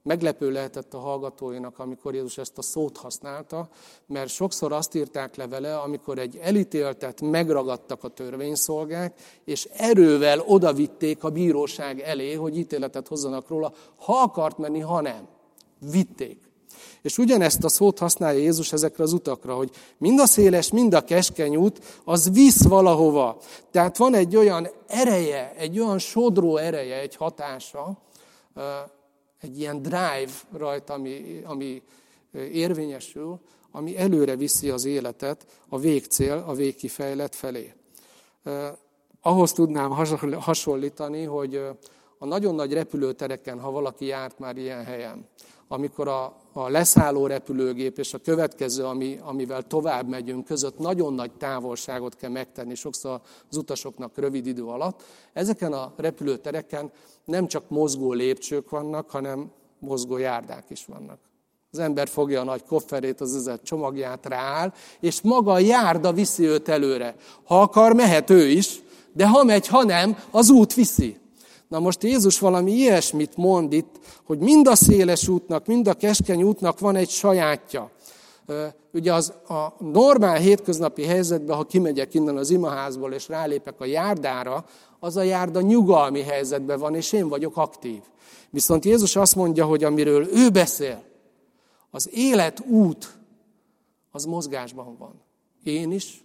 Meglepő 0.08 0.50
lehetett 0.50 0.94
a 0.94 0.98
hallgatóinak, 0.98 1.78
amikor 1.78 2.14
Jézus 2.14 2.38
ezt 2.38 2.58
a 2.58 2.62
szót 2.62 2.96
használta, 2.96 3.68
mert 4.06 4.28
sokszor 4.28 4.72
azt 4.72 4.94
írták 4.94 5.36
le 5.36 5.46
vele, 5.48 5.78
amikor 5.78 6.18
egy 6.18 6.36
elítéltet 6.36 7.20
megragadtak 7.20 8.04
a 8.04 8.08
törvényszolgák, 8.08 9.20
és 9.44 9.68
erővel 9.76 10.40
odavitték 10.40 11.24
a 11.24 11.30
bíróság 11.30 12.00
elé, 12.00 12.34
hogy 12.34 12.58
ítéletet 12.58 13.08
hozzanak 13.08 13.48
róla, 13.48 13.72
ha 13.98 14.12
akart 14.12 14.58
menni, 14.58 14.80
ha 14.80 15.00
nem. 15.00 15.28
Vitték. 15.90 16.47
És 17.02 17.18
ugyanezt 17.18 17.64
a 17.64 17.68
szót 17.68 17.98
használja 17.98 18.40
Jézus 18.40 18.72
ezekre 18.72 19.02
az 19.02 19.12
utakra, 19.12 19.54
hogy 19.54 19.70
mind 19.98 20.20
a 20.20 20.26
széles, 20.26 20.70
mind 20.70 20.94
a 20.94 21.04
keskeny 21.04 21.56
út, 21.56 22.00
az 22.04 22.30
visz 22.32 22.62
valahova. 22.64 23.38
Tehát 23.70 23.96
van 23.96 24.14
egy 24.14 24.36
olyan 24.36 24.68
ereje, 24.86 25.54
egy 25.56 25.80
olyan 25.80 25.98
sodró 25.98 26.56
ereje, 26.56 27.00
egy 27.00 27.16
hatása, 27.16 27.98
egy 29.40 29.58
ilyen 29.60 29.82
drive 29.82 30.30
rajta, 30.52 30.92
ami, 30.92 31.42
ami 31.44 31.82
érvényesül, 32.32 33.38
ami 33.70 33.98
előre 33.98 34.36
viszi 34.36 34.70
az 34.70 34.84
életet 34.84 35.46
a 35.68 35.78
végcél, 35.78 36.44
a 36.46 36.54
végkifejlet 36.54 37.34
felé. 37.34 37.74
Ahhoz 39.20 39.52
tudnám 39.52 39.90
hasonlítani, 40.40 41.24
hogy 41.24 41.60
a 42.18 42.26
nagyon 42.26 42.54
nagy 42.54 42.72
repülőtereken, 42.72 43.60
ha 43.60 43.70
valaki 43.70 44.06
járt 44.06 44.38
már 44.38 44.56
ilyen 44.56 44.84
helyen, 44.84 45.26
amikor 45.68 46.08
a, 46.08 46.36
a 46.52 46.68
leszálló 46.68 47.26
repülőgép 47.26 47.98
és 47.98 48.14
a 48.14 48.18
következő, 48.18 48.84
ami, 48.84 49.18
amivel 49.22 49.62
tovább 49.62 50.08
megyünk 50.08 50.44
között 50.44 50.78
nagyon 50.78 51.14
nagy 51.14 51.30
távolságot 51.32 52.16
kell 52.16 52.30
megtenni, 52.30 52.74
sokszor 52.74 53.20
az 53.50 53.56
utasoknak 53.56 54.16
rövid 54.16 54.46
idő 54.46 54.64
alatt. 54.64 55.02
Ezeken 55.32 55.72
a 55.72 55.92
repülőtereken 55.96 56.90
nem 57.24 57.46
csak 57.46 57.68
mozgó 57.68 58.12
lépcsők 58.12 58.70
vannak, 58.70 59.10
hanem 59.10 59.50
mozgó 59.78 60.16
járdák 60.16 60.64
is 60.68 60.84
vannak. 60.84 61.18
Az 61.72 61.78
ember 61.78 62.08
fogja 62.08 62.40
a 62.40 62.44
nagy 62.44 62.64
kofferét, 62.64 63.20
az 63.20 63.36
ezzel 63.36 63.62
csomagját 63.62 64.26
rááll, 64.26 64.72
és 65.00 65.20
maga 65.20 65.52
a 65.52 65.58
járda 65.58 66.12
viszi 66.12 66.44
őt 66.44 66.68
előre. 66.68 67.14
Ha 67.44 67.60
akar, 67.60 67.94
mehet 67.94 68.30
ő 68.30 68.46
is, 68.48 68.82
de 69.12 69.28
ha 69.28 69.44
megy, 69.44 69.66
ha 69.66 69.84
nem, 69.84 70.18
az 70.30 70.50
út 70.50 70.74
viszi. 70.74 71.16
Na 71.68 71.78
most 71.78 72.02
Jézus 72.02 72.38
valami 72.38 72.72
ilyesmit 72.72 73.36
mond 73.36 73.72
itt, 73.72 73.98
hogy 74.24 74.38
mind 74.38 74.66
a 74.66 74.74
széles 74.74 75.28
útnak, 75.28 75.66
mind 75.66 75.88
a 75.88 75.94
keskeny 75.94 76.42
útnak 76.42 76.78
van 76.78 76.96
egy 76.96 77.08
sajátja. 77.08 77.90
Ugye 78.92 79.12
az 79.12 79.32
a 79.48 79.74
normál 79.78 80.36
hétköznapi 80.36 81.04
helyzetben, 81.04 81.56
ha 81.56 81.64
kimegyek 81.64 82.14
innen 82.14 82.36
az 82.36 82.50
imaházból 82.50 83.12
és 83.12 83.28
rálépek 83.28 83.80
a 83.80 83.84
járdára, 83.84 84.64
az 85.00 85.16
a 85.16 85.22
járda 85.22 85.60
nyugalmi 85.60 86.22
helyzetben 86.22 86.78
van, 86.78 86.94
és 86.94 87.12
én 87.12 87.28
vagyok 87.28 87.56
aktív. 87.56 88.00
Viszont 88.50 88.84
Jézus 88.84 89.16
azt 89.16 89.34
mondja, 89.34 89.66
hogy 89.66 89.84
amiről 89.84 90.28
ő 90.34 90.50
beszél, 90.50 91.02
az 91.90 92.08
élet 92.12 92.60
út, 92.66 93.18
az 94.10 94.24
mozgásban 94.24 94.96
van. 94.98 95.22
Én 95.62 95.92
is, 95.92 96.24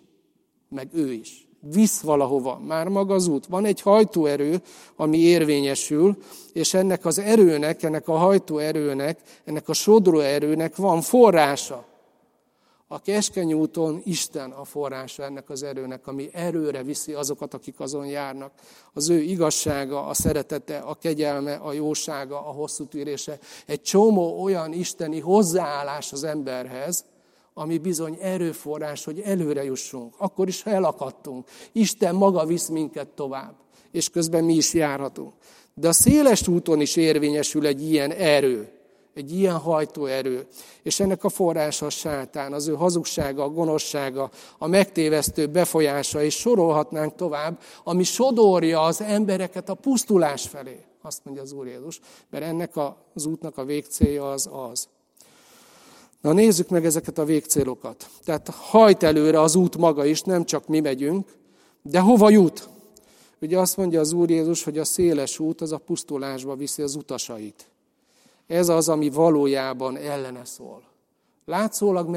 meg 0.70 0.90
ő 0.94 1.12
is. 1.12 1.43
Visz 1.72 2.02
valahova, 2.02 2.60
már 2.68 2.88
maga 2.88 3.14
az 3.14 3.28
út. 3.28 3.46
Van 3.46 3.66
egy 3.66 3.82
hajtóerő, 3.82 4.62
ami 4.96 5.18
érvényesül, 5.18 6.18
és 6.54 6.74
ennek 6.74 7.06
az 7.06 7.20
erőnek, 7.20 7.84
ennek 7.84 8.08
a 8.08 8.18
hajtóerőnek, 8.18 9.20
ennek 9.46 9.70
a 9.70 9.74
sodró 9.74 10.20
erőnek 10.20 10.76
van 10.76 11.02
forrása. 11.02 11.86
A 12.88 13.00
keskeny 13.00 13.54
úton 13.54 14.02
Isten 14.06 14.52
a 14.52 14.64
forrása 14.64 15.24
ennek 15.24 15.50
az 15.50 15.64
erőnek, 15.64 16.08
ami 16.08 16.30
erőre 16.34 16.84
viszi 16.84 17.14
azokat, 17.14 17.54
akik 17.54 17.80
azon 17.80 18.06
járnak. 18.06 18.52
Az 18.94 19.10
ő 19.10 19.22
igazsága, 19.22 20.06
a 20.06 20.14
szeretete, 20.14 20.78
a 20.78 20.94
kegyelme, 20.94 21.54
a 21.54 21.74
jósága, 21.74 22.38
a 22.38 22.52
hosszú 22.52 22.86
tűrése. 22.86 23.40
Egy 23.66 23.82
csomó 23.82 24.44
olyan 24.44 24.74
isteni 24.74 25.20
hozzáállás 25.20 26.12
az 26.12 26.24
emberhez, 26.24 27.06
ami 27.54 27.78
bizony 27.78 28.18
erőforrás, 28.22 29.04
hogy 29.04 29.20
előre 29.20 29.64
jussunk. 29.64 30.14
Akkor 30.18 30.48
is, 30.48 30.64
ha 30.64 30.70
elakadtunk. 30.70 31.48
Isten 31.72 32.16
maga 32.16 32.46
visz 32.46 32.68
minket 32.68 33.08
tovább, 33.08 33.56
és 33.92 34.10
közben 34.10 34.44
mi 34.44 34.54
is 34.54 34.74
járhatunk. 34.74 35.34
De 35.74 35.88
a 35.88 35.94
széles 35.94 36.48
úton 36.48 36.82
is 36.82 36.96
érvényesül 36.96 37.66
egy 37.66 37.92
ilyen 37.92 38.12
erő, 38.12 38.72
egy 39.14 39.32
ilyen 39.32 39.58
hajtóerő. 39.58 40.48
És 40.84 41.00
ennek 41.00 41.24
a 41.24 41.30
forrása 41.30 41.86
a 41.86 41.90
sátán, 41.90 42.54
az 42.54 42.68
ő 42.68 42.74
hazugsága, 42.74 43.44
a 43.44 43.50
gonoszsága, 43.50 44.30
a 44.58 44.68
megtévesztő 44.68 45.48
befolyása, 45.48 46.24
és 46.24 46.36
sorolhatnánk 46.36 47.16
tovább, 47.16 47.60
ami 47.84 48.04
sodorja 48.04 48.82
az 48.82 49.02
embereket 49.02 49.70
a 49.70 49.74
pusztulás 49.74 50.48
felé. 50.48 50.80
Azt 51.02 51.26
mondja 51.26 51.44
az 51.44 51.52
Úr 51.52 51.68
Jézus, 51.68 52.00
mert 52.30 52.44
ennek 52.44 52.72
az 53.14 53.26
útnak 53.26 53.58
a 53.58 53.66
végcélja 53.66 54.32
az 54.32 54.50
az. 54.52 54.88
Na 56.24 56.34
nézzük 56.34 56.70
meg 56.70 56.86
ezeket 56.86 57.18
a 57.18 57.26
végcélokat. 57.26 58.10
Tehát 58.24 58.50
hajt 58.50 59.04
előre 59.04 59.42
az 59.42 59.56
út 59.56 59.78
maga 59.78 60.06
is, 60.06 60.22
nem 60.22 60.46
csak 60.46 60.68
mi 60.68 60.80
megyünk, 60.80 61.32
de 61.82 62.00
hova 62.00 62.30
jut? 62.30 62.70
Ugye 63.42 63.60
azt 63.60 63.78
mondja 63.78 64.00
az 64.00 64.12
Úr 64.12 64.30
Jézus, 64.30 64.64
hogy 64.64 64.78
a 64.78 64.84
széles 64.84 65.40
út 65.40 65.62
az 65.62 65.72
a 65.72 65.78
pusztulásba 65.78 66.56
viszi 66.56 66.82
az 66.82 66.96
utasait. 66.96 67.70
Ez 68.48 68.70
az, 68.70 68.90
ami 68.90 69.10
valójában 69.10 69.98
ellene 69.98 70.46
szól. 70.46 70.84
Látszólag 71.46 72.10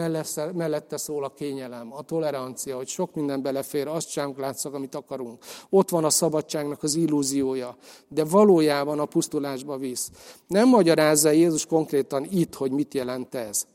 mellette 0.54 0.96
szól 0.96 1.24
a 1.24 1.32
kényelem, 1.32 1.92
a 1.92 2.02
tolerancia, 2.02 2.76
hogy 2.76 2.88
sok 2.88 3.14
minden 3.14 3.42
belefér, 3.42 3.86
azt 3.86 4.08
sem 4.08 4.34
látszak, 4.36 4.74
amit 4.74 4.94
akarunk. 4.94 5.44
Ott 5.70 5.88
van 5.88 6.04
a 6.04 6.10
szabadságnak 6.10 6.82
az 6.82 6.94
illúziója, 6.94 7.76
de 8.08 8.24
valójában 8.24 8.98
a 8.98 9.04
pusztulásba 9.04 9.76
visz. 9.76 10.10
Nem 10.46 10.68
magyarázza 10.68 11.30
Jézus 11.30 11.66
konkrétan 11.66 12.26
itt, 12.30 12.54
hogy 12.54 12.70
mit 12.70 12.94
jelent 12.94 13.34
ez 13.34 13.66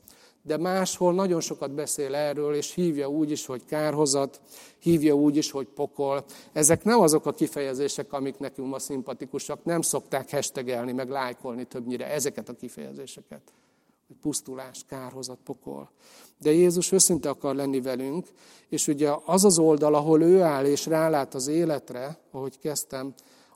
de 0.42 0.56
máshol 0.56 1.14
nagyon 1.14 1.40
sokat 1.40 1.70
beszél 1.70 2.14
erről, 2.14 2.54
és 2.54 2.74
hívja 2.74 3.08
úgy 3.08 3.30
is, 3.30 3.46
hogy 3.46 3.64
kárhozat, 3.64 4.40
hívja 4.78 5.14
úgy 5.14 5.36
is, 5.36 5.50
hogy 5.50 5.66
pokol. 5.66 6.24
Ezek 6.52 6.84
nem 6.84 7.00
azok 7.00 7.26
a 7.26 7.32
kifejezések, 7.32 8.12
amik 8.12 8.38
nekünk 8.38 8.68
ma 8.68 8.78
szimpatikusak, 8.78 9.64
nem 9.64 9.80
szokták 9.82 10.30
hashtagelni, 10.30 10.92
meg 10.92 11.08
lájkolni 11.08 11.64
többnyire 11.64 12.10
ezeket 12.10 12.48
a 12.48 12.54
kifejezéseket. 12.54 13.42
Hogy 14.06 14.16
pusztulás, 14.20 14.84
kárhozat, 14.88 15.38
pokol. 15.44 15.90
De 16.38 16.52
Jézus 16.52 16.92
őszinte 16.92 17.28
akar 17.28 17.54
lenni 17.54 17.80
velünk, 17.80 18.26
és 18.68 18.88
ugye 18.88 19.10
az 19.24 19.44
az 19.44 19.58
oldal, 19.58 19.94
ahol 19.94 20.22
ő 20.22 20.40
áll 20.40 20.64
és 20.64 20.86
rálát 20.86 21.34
az 21.34 21.46
életre, 21.46 22.18
ahogy 22.30 22.58
kezdtem, 22.58 23.14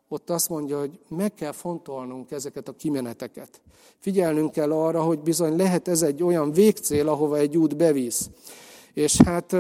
ott 0.09 0.31
azt 0.31 0.49
mondja, 0.49 0.79
hogy 0.79 0.99
meg 1.09 1.35
kell 1.35 1.53
fontolnunk 1.53 2.31
ezeket 2.31 2.69
a 2.69 2.73
kimeneteket. 2.73 3.61
Figyelnünk 3.99 4.53
kell 4.53 4.73
arra, 4.73 5.03
hogy 5.03 5.19
bizony 5.19 5.57
lehet 5.57 5.89
ez 5.89 6.03
egy 6.03 6.23
olyan 6.23 6.53
végcél, 6.53 7.09
ahova 7.09 7.37
egy 7.37 7.57
út 7.57 7.77
bevisz. 7.77 8.31
És 8.93 9.21
hát 9.21 9.57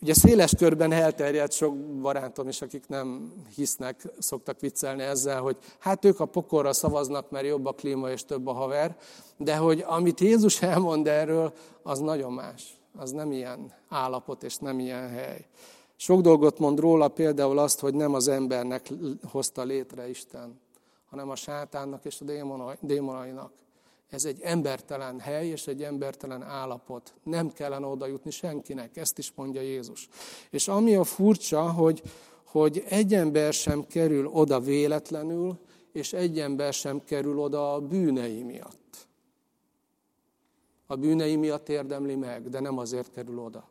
ugye 0.00 0.14
széles 0.14 0.52
körben 0.58 0.92
elterjedt 0.92 1.52
sok 1.52 1.76
barátom 1.76 2.48
is, 2.48 2.62
akik 2.62 2.88
nem 2.88 3.32
hisznek, 3.54 4.02
szoktak 4.18 4.60
viccelni 4.60 5.02
ezzel, 5.02 5.40
hogy 5.40 5.56
hát 5.78 6.04
ők 6.04 6.20
a 6.20 6.26
pokorra 6.26 6.72
szavaznak, 6.72 7.30
mert 7.30 7.46
jobb 7.46 7.66
a 7.66 7.72
klíma 7.72 8.10
és 8.10 8.24
több 8.24 8.46
a 8.46 8.52
haver, 8.52 8.96
de 9.36 9.56
hogy 9.56 9.84
amit 9.86 10.20
Jézus 10.20 10.62
elmond 10.62 11.06
erről, 11.06 11.52
az 11.82 11.98
nagyon 11.98 12.32
más. 12.32 12.80
Az 12.96 13.10
nem 13.10 13.32
ilyen 13.32 13.72
állapot 13.88 14.42
és 14.42 14.56
nem 14.56 14.78
ilyen 14.78 15.08
hely. 15.08 15.46
Sok 15.96 16.20
dolgot 16.20 16.58
mond 16.58 16.78
róla, 16.78 17.08
például 17.08 17.58
azt, 17.58 17.80
hogy 17.80 17.94
nem 17.94 18.14
az 18.14 18.28
embernek 18.28 18.92
hozta 19.30 19.62
létre 19.62 20.08
Isten, 20.08 20.60
hanem 21.10 21.30
a 21.30 21.36
sátánnak 21.36 22.04
és 22.04 22.20
a 22.20 22.76
démonainak. 22.80 23.52
Ez 24.10 24.24
egy 24.24 24.40
embertelen 24.40 25.20
hely 25.20 25.48
és 25.48 25.66
egy 25.66 25.82
embertelen 25.82 26.42
állapot. 26.42 27.14
Nem 27.22 27.52
kellene 27.52 27.86
oda 27.86 28.06
jutni 28.06 28.30
senkinek, 28.30 28.96
ezt 28.96 29.18
is 29.18 29.32
mondja 29.34 29.60
Jézus. 29.60 30.08
És 30.50 30.68
ami 30.68 30.94
a 30.94 31.04
furcsa, 31.04 31.70
hogy, 31.70 32.02
hogy 32.44 32.84
egy 32.88 33.14
ember 33.14 33.52
sem 33.52 33.86
kerül 33.86 34.26
oda 34.26 34.60
véletlenül, 34.60 35.58
és 35.92 36.12
egy 36.12 36.40
ember 36.40 36.72
sem 36.72 37.04
kerül 37.04 37.38
oda 37.38 37.74
a 37.74 37.80
bűnei 37.80 38.42
miatt. 38.42 39.06
A 40.86 40.96
bűnei 40.96 41.36
miatt 41.36 41.68
érdemli 41.68 42.14
meg, 42.14 42.48
de 42.48 42.60
nem 42.60 42.78
azért 42.78 43.12
kerül 43.12 43.38
oda. 43.38 43.68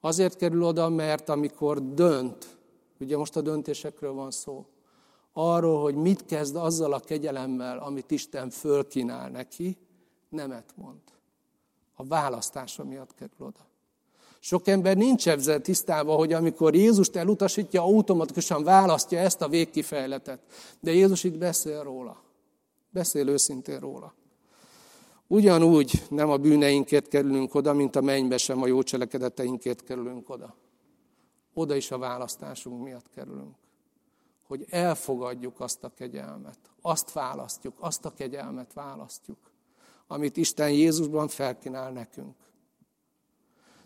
Azért 0.00 0.36
kerül 0.36 0.62
oda, 0.62 0.88
mert 0.88 1.28
amikor 1.28 1.94
dönt, 1.94 2.58
ugye 3.00 3.16
most 3.16 3.36
a 3.36 3.40
döntésekről 3.40 4.12
van 4.12 4.30
szó, 4.30 4.66
arról, 5.32 5.82
hogy 5.82 5.94
mit 5.94 6.24
kezd 6.24 6.56
azzal 6.56 6.92
a 6.92 7.00
kegyelemmel, 7.00 7.78
amit 7.78 8.10
Isten 8.10 8.50
fölkínál 8.50 9.28
neki, 9.28 9.76
nemet 10.28 10.72
mond. 10.74 11.00
A 11.94 12.04
választása 12.04 12.84
miatt 12.84 13.14
kerül 13.14 13.46
oda. 13.46 13.68
Sok 14.40 14.66
ember 14.68 14.96
nincs 14.96 15.28
ezzel 15.28 15.60
tisztában, 15.60 16.16
hogy 16.16 16.32
amikor 16.32 16.74
Jézust 16.74 17.16
elutasítja, 17.16 17.82
automatikusan 17.82 18.64
választja 18.64 19.18
ezt 19.18 19.42
a 19.42 19.48
végkifejletet. 19.48 20.40
De 20.80 20.92
Jézus 20.92 21.24
itt 21.24 21.38
beszél 21.38 21.82
róla. 21.82 22.22
Beszél 22.90 23.28
őszintén 23.28 23.78
róla. 23.78 24.14
Ugyanúgy 25.32 26.02
nem 26.08 26.30
a 26.30 26.36
bűneinkért 26.36 27.08
kerülünk 27.08 27.54
oda, 27.54 27.72
mint 27.72 27.96
a 27.96 28.00
mennybe 28.00 28.36
sem 28.36 28.62
a 28.62 28.66
jó 28.66 28.82
cselekedeteinkért 28.82 29.82
kerülünk 29.82 30.30
oda. 30.30 30.54
Oda 31.54 31.74
is 31.74 31.90
a 31.90 31.98
választásunk 31.98 32.82
miatt 32.82 33.10
kerülünk. 33.14 33.54
Hogy 34.46 34.64
elfogadjuk 34.68 35.60
azt 35.60 35.84
a 35.84 35.92
kegyelmet. 35.96 36.58
Azt 36.80 37.12
választjuk, 37.12 37.74
azt 37.78 38.04
a 38.04 38.10
kegyelmet 38.10 38.72
választjuk, 38.72 39.38
amit 40.06 40.36
Isten 40.36 40.70
Jézusban 40.70 41.28
felkínál 41.28 41.90
nekünk. 41.90 42.34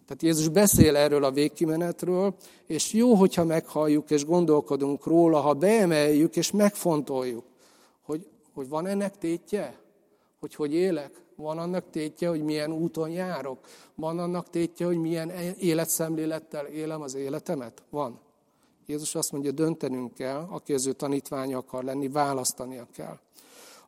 Tehát 0.07 0.23
Jézus 0.23 0.49
beszél 0.49 0.97
erről 0.97 1.25
a 1.25 1.33
végkimenetről, 1.33 2.35
és 2.67 2.93
jó, 2.93 3.15
hogyha 3.15 3.45
meghalljuk 3.45 4.11
és 4.11 4.25
gondolkodunk 4.25 5.07
róla, 5.07 5.41
ha 5.41 5.55
beemeljük 5.55 6.37
és 6.37 6.51
megfontoljuk, 6.51 7.45
hogy, 8.03 8.29
hogy 8.53 8.69
van 8.69 8.87
ennek 8.87 9.19
tétje, 9.19 9.83
hogy 10.45 10.55
hogy 10.55 10.75
élek, 10.75 11.11
van 11.37 11.59
annak 11.59 11.91
tétje, 11.91 12.29
hogy 12.29 12.43
milyen 12.43 12.73
úton 12.73 13.11
járok. 13.11 13.59
Van 13.95 14.19
annak 14.19 14.51
tétje, 14.51 14.87
hogy 14.87 14.97
milyen 14.97 15.31
életszemlélettel 15.59 16.67
élem 16.67 17.03
az 17.03 17.15
életemet. 17.15 17.83
Van. 17.91 18.21
Jézus 18.87 19.15
azt 19.15 19.33
mondja, 19.33 19.51
döntenünk 19.51 20.15
kell, 20.15 20.47
aki 20.51 20.73
az 20.73 20.87
ő 20.87 20.93
tanítványa 20.93 21.59
akar 21.59 21.85
lenni, 21.85 22.09
választania 22.09 22.87
kell. 22.97 23.19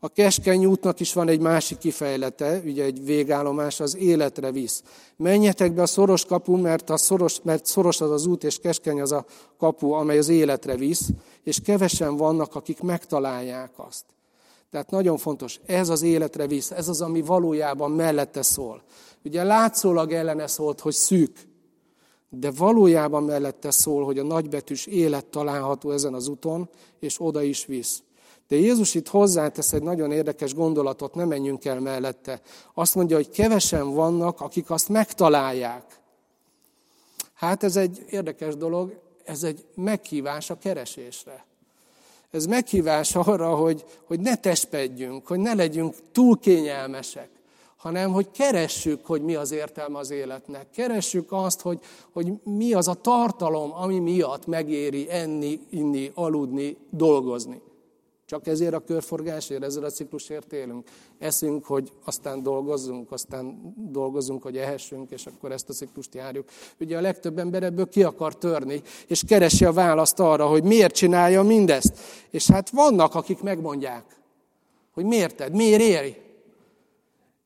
A 0.00 0.08
keskeny 0.08 0.64
útnak 0.64 1.00
is 1.00 1.12
van 1.12 1.28
egy 1.28 1.40
másik 1.40 1.78
kifejlete, 1.78 2.60
ugye 2.64 2.84
egy 2.84 3.04
végállomás, 3.04 3.80
az 3.80 3.96
életre 3.96 4.50
visz. 4.50 4.82
Menjetek 5.16 5.72
be 5.72 5.82
a 5.82 5.86
szoros 5.86 6.24
kapu, 6.24 6.56
mert, 6.56 6.90
a 6.90 6.96
szoros, 6.96 7.40
mert 7.42 7.66
szoros 7.66 8.00
az 8.00 8.10
az 8.10 8.26
út, 8.26 8.44
és 8.44 8.58
keskeny 8.58 9.00
az 9.00 9.12
a 9.12 9.24
kapu, 9.58 9.90
amely 9.90 10.18
az 10.18 10.28
életre 10.28 10.76
visz, 10.76 11.08
és 11.42 11.60
kevesen 11.60 12.16
vannak, 12.16 12.54
akik 12.54 12.80
megtalálják 12.80 13.70
azt. 13.76 14.15
Tehát 14.70 14.90
nagyon 14.90 15.16
fontos, 15.16 15.60
ez 15.66 15.88
az 15.88 16.02
életre 16.02 16.46
visz, 16.46 16.70
ez 16.70 16.88
az, 16.88 17.00
ami 17.02 17.22
valójában 17.22 17.90
mellette 17.90 18.42
szól. 18.42 18.82
Ugye 19.24 19.44
látszólag 19.44 20.12
ellene 20.12 20.46
szólt, 20.46 20.80
hogy 20.80 20.94
szűk, 20.94 21.48
de 22.28 22.50
valójában 22.50 23.22
mellette 23.22 23.70
szól, 23.70 24.04
hogy 24.04 24.18
a 24.18 24.22
nagybetűs 24.22 24.86
élet 24.86 25.26
található 25.26 25.90
ezen 25.90 26.14
az 26.14 26.28
úton, 26.28 26.68
és 27.00 27.20
oda 27.20 27.42
is 27.42 27.66
visz. 27.66 28.02
De 28.48 28.56
Jézus 28.56 28.94
itt 28.94 29.08
hozzátesz 29.08 29.72
egy 29.72 29.82
nagyon 29.82 30.12
érdekes 30.12 30.54
gondolatot, 30.54 31.14
nem 31.14 31.28
menjünk 31.28 31.64
el 31.64 31.80
mellette. 31.80 32.40
Azt 32.74 32.94
mondja, 32.94 33.16
hogy 33.16 33.30
kevesen 33.30 33.94
vannak, 33.94 34.40
akik 34.40 34.70
azt 34.70 34.88
megtalálják. 34.88 36.00
Hát 37.34 37.62
ez 37.62 37.76
egy 37.76 38.04
érdekes 38.10 38.56
dolog, 38.56 39.00
ez 39.24 39.42
egy 39.42 39.66
meghívás 39.74 40.50
a 40.50 40.58
keresésre. 40.58 41.44
Ez 42.36 42.46
meghívás 42.46 43.14
arra, 43.14 43.54
hogy, 43.54 43.84
hogy 44.06 44.20
ne 44.20 44.36
testpedjünk, 44.36 45.26
hogy 45.26 45.38
ne 45.38 45.54
legyünk 45.54 45.94
túl 46.12 46.38
kényelmesek, 46.38 47.28
hanem 47.76 48.12
hogy 48.12 48.30
keressük, 48.30 49.06
hogy 49.06 49.22
mi 49.22 49.34
az 49.34 49.52
értelme 49.52 49.98
az 49.98 50.10
életnek. 50.10 50.70
Keressük 50.70 51.32
azt, 51.32 51.60
hogy, 51.60 51.78
hogy 52.12 52.32
mi 52.42 52.72
az 52.72 52.88
a 52.88 52.94
tartalom, 52.94 53.72
ami 53.74 53.98
miatt 53.98 54.46
megéri 54.46 55.10
enni, 55.10 55.60
inni, 55.70 56.10
aludni, 56.14 56.76
dolgozni. 56.90 57.60
Csak 58.26 58.46
ezért 58.46 58.74
a 58.74 58.84
körforgásért, 58.84 59.62
ezzel 59.62 59.84
a 59.84 59.90
ciklusért 59.90 60.52
élünk. 60.52 60.88
Eszünk, 61.18 61.64
hogy 61.64 61.92
aztán 62.04 62.42
dolgozzunk, 62.42 63.12
aztán 63.12 63.74
dolgozunk, 63.76 64.42
hogy 64.42 64.56
ehessünk, 64.56 65.10
és 65.10 65.26
akkor 65.26 65.52
ezt 65.52 65.68
a 65.68 65.72
ciklust 65.72 66.14
járjuk. 66.14 66.48
Ugye 66.80 66.96
a 66.96 67.00
legtöbb 67.00 67.38
ember 67.38 67.62
ebből 67.62 67.88
ki 67.88 68.02
akar 68.02 68.38
törni, 68.38 68.82
és 69.06 69.22
keresi 69.26 69.64
a 69.64 69.72
választ 69.72 70.20
arra, 70.20 70.46
hogy 70.46 70.62
miért 70.62 70.94
csinálja 70.94 71.42
mindezt. 71.42 71.98
És 72.30 72.46
hát 72.46 72.70
vannak, 72.70 73.14
akik 73.14 73.42
megmondják, 73.42 74.04
hogy 74.92 75.04
miért 75.04 75.52
miért 75.52 75.80
éri. 75.80 76.16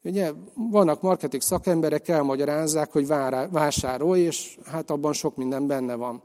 Ugye 0.05 0.33
vannak 0.55 1.03
marketing 1.03 1.43
szakemberek, 1.43 2.09
elmagyarázzák, 2.09 2.93
hogy 2.93 3.07
vásárolj, 3.51 4.21
és 4.21 4.59
hát 4.65 4.91
abban 4.91 5.13
sok 5.13 5.37
minden 5.37 5.67
benne 5.67 5.95
van. 5.95 6.23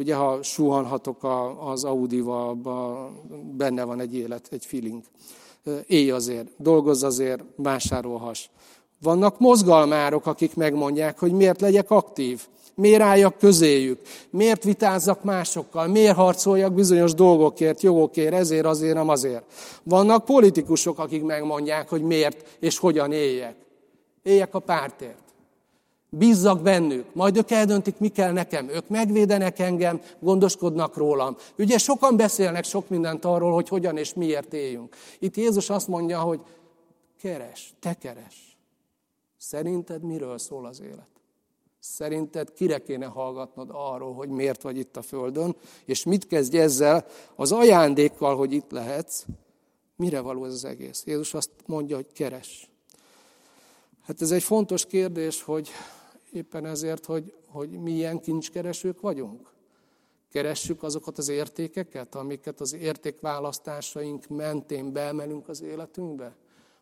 Ugye, 0.00 0.14
ha 0.14 0.42
suhanhatok 0.42 1.26
az 1.60 1.84
Audi-val, 1.84 2.54
benne 3.56 3.84
van 3.84 4.00
egy 4.00 4.14
élet, 4.14 4.48
egy 4.50 4.64
feeling. 4.64 5.02
Élj 5.86 6.10
azért, 6.10 6.46
dolgozz 6.56 7.02
azért, 7.02 7.42
vásárolhass. 7.56 8.48
Vannak 9.02 9.38
mozgalmárok, 9.38 10.26
akik 10.26 10.54
megmondják, 10.54 11.18
hogy 11.18 11.32
miért 11.32 11.60
legyek 11.60 11.90
aktív, 11.90 12.46
miért 12.74 13.00
álljak 13.02 13.38
közéjük, 13.38 14.00
miért 14.30 14.64
vitázzak 14.64 15.24
másokkal, 15.24 15.86
miért 15.86 16.16
harcoljak 16.16 16.72
bizonyos 16.72 17.14
dolgokért, 17.14 17.82
jogokért, 17.82 18.34
ezért, 18.34 18.66
azért, 18.66 18.94
nem 18.94 19.08
azért. 19.08 19.44
Vannak 19.82 20.24
politikusok, 20.24 20.98
akik 20.98 21.22
megmondják, 21.24 21.88
hogy 21.88 22.02
miért 22.02 22.56
és 22.60 22.78
hogyan 22.78 23.12
éljek. 23.12 23.56
Éljek 24.22 24.54
a 24.54 24.58
pártért. 24.58 25.29
Bízzak 26.12 26.62
bennük, 26.62 27.14
majd 27.14 27.36
ők 27.36 27.50
eldöntik, 27.50 27.98
mi 27.98 28.08
kell 28.08 28.32
nekem. 28.32 28.68
Ők 28.68 28.88
megvédenek 28.88 29.58
engem, 29.58 30.00
gondoskodnak 30.20 30.96
rólam. 30.96 31.36
Ugye 31.58 31.78
sokan 31.78 32.16
beszélnek 32.16 32.64
sok 32.64 32.88
mindent 32.88 33.24
arról, 33.24 33.52
hogy 33.52 33.68
hogyan 33.68 33.96
és 33.96 34.14
miért 34.14 34.52
éljünk. 34.54 34.96
Itt 35.18 35.36
Jézus 35.36 35.70
azt 35.70 35.88
mondja, 35.88 36.20
hogy 36.20 36.40
keres, 37.20 37.74
te 37.80 37.94
keres. 37.94 38.58
Szerinted 39.38 40.02
miről 40.02 40.38
szól 40.38 40.66
az 40.66 40.80
élet? 40.80 41.08
Szerinted 41.80 42.52
kire 42.52 42.78
kéne 42.78 43.06
hallgatnod 43.06 43.68
arról, 43.72 44.14
hogy 44.14 44.28
miért 44.28 44.62
vagy 44.62 44.78
itt 44.78 44.96
a 44.96 45.02
Földön, 45.02 45.56
és 45.84 46.04
mit 46.04 46.26
kezdj 46.26 46.58
ezzel 46.58 47.06
az 47.36 47.52
ajándékkal, 47.52 48.36
hogy 48.36 48.52
itt 48.52 48.70
lehetsz? 48.70 49.24
Mire 49.96 50.20
való 50.20 50.44
ez 50.44 50.52
az 50.52 50.64
egész? 50.64 51.02
Jézus 51.06 51.34
azt 51.34 51.50
mondja, 51.66 51.96
hogy 51.96 52.12
keres. 52.12 52.70
Hát 54.06 54.22
ez 54.22 54.30
egy 54.30 54.42
fontos 54.42 54.86
kérdés, 54.86 55.42
hogy 55.42 55.70
éppen 56.32 56.66
ezért, 56.66 57.04
hogy, 57.04 57.34
hogy 57.46 57.70
milyen 57.70 58.20
kincskeresők 58.20 59.00
vagyunk. 59.00 59.52
Keressük 60.30 60.82
azokat 60.82 61.18
az 61.18 61.28
értékeket, 61.28 62.14
amiket 62.14 62.60
az 62.60 62.72
értékválasztásaink 62.72 64.26
mentén 64.28 64.92
beemelünk 64.92 65.48
az 65.48 65.62
életünkbe? 65.62 66.36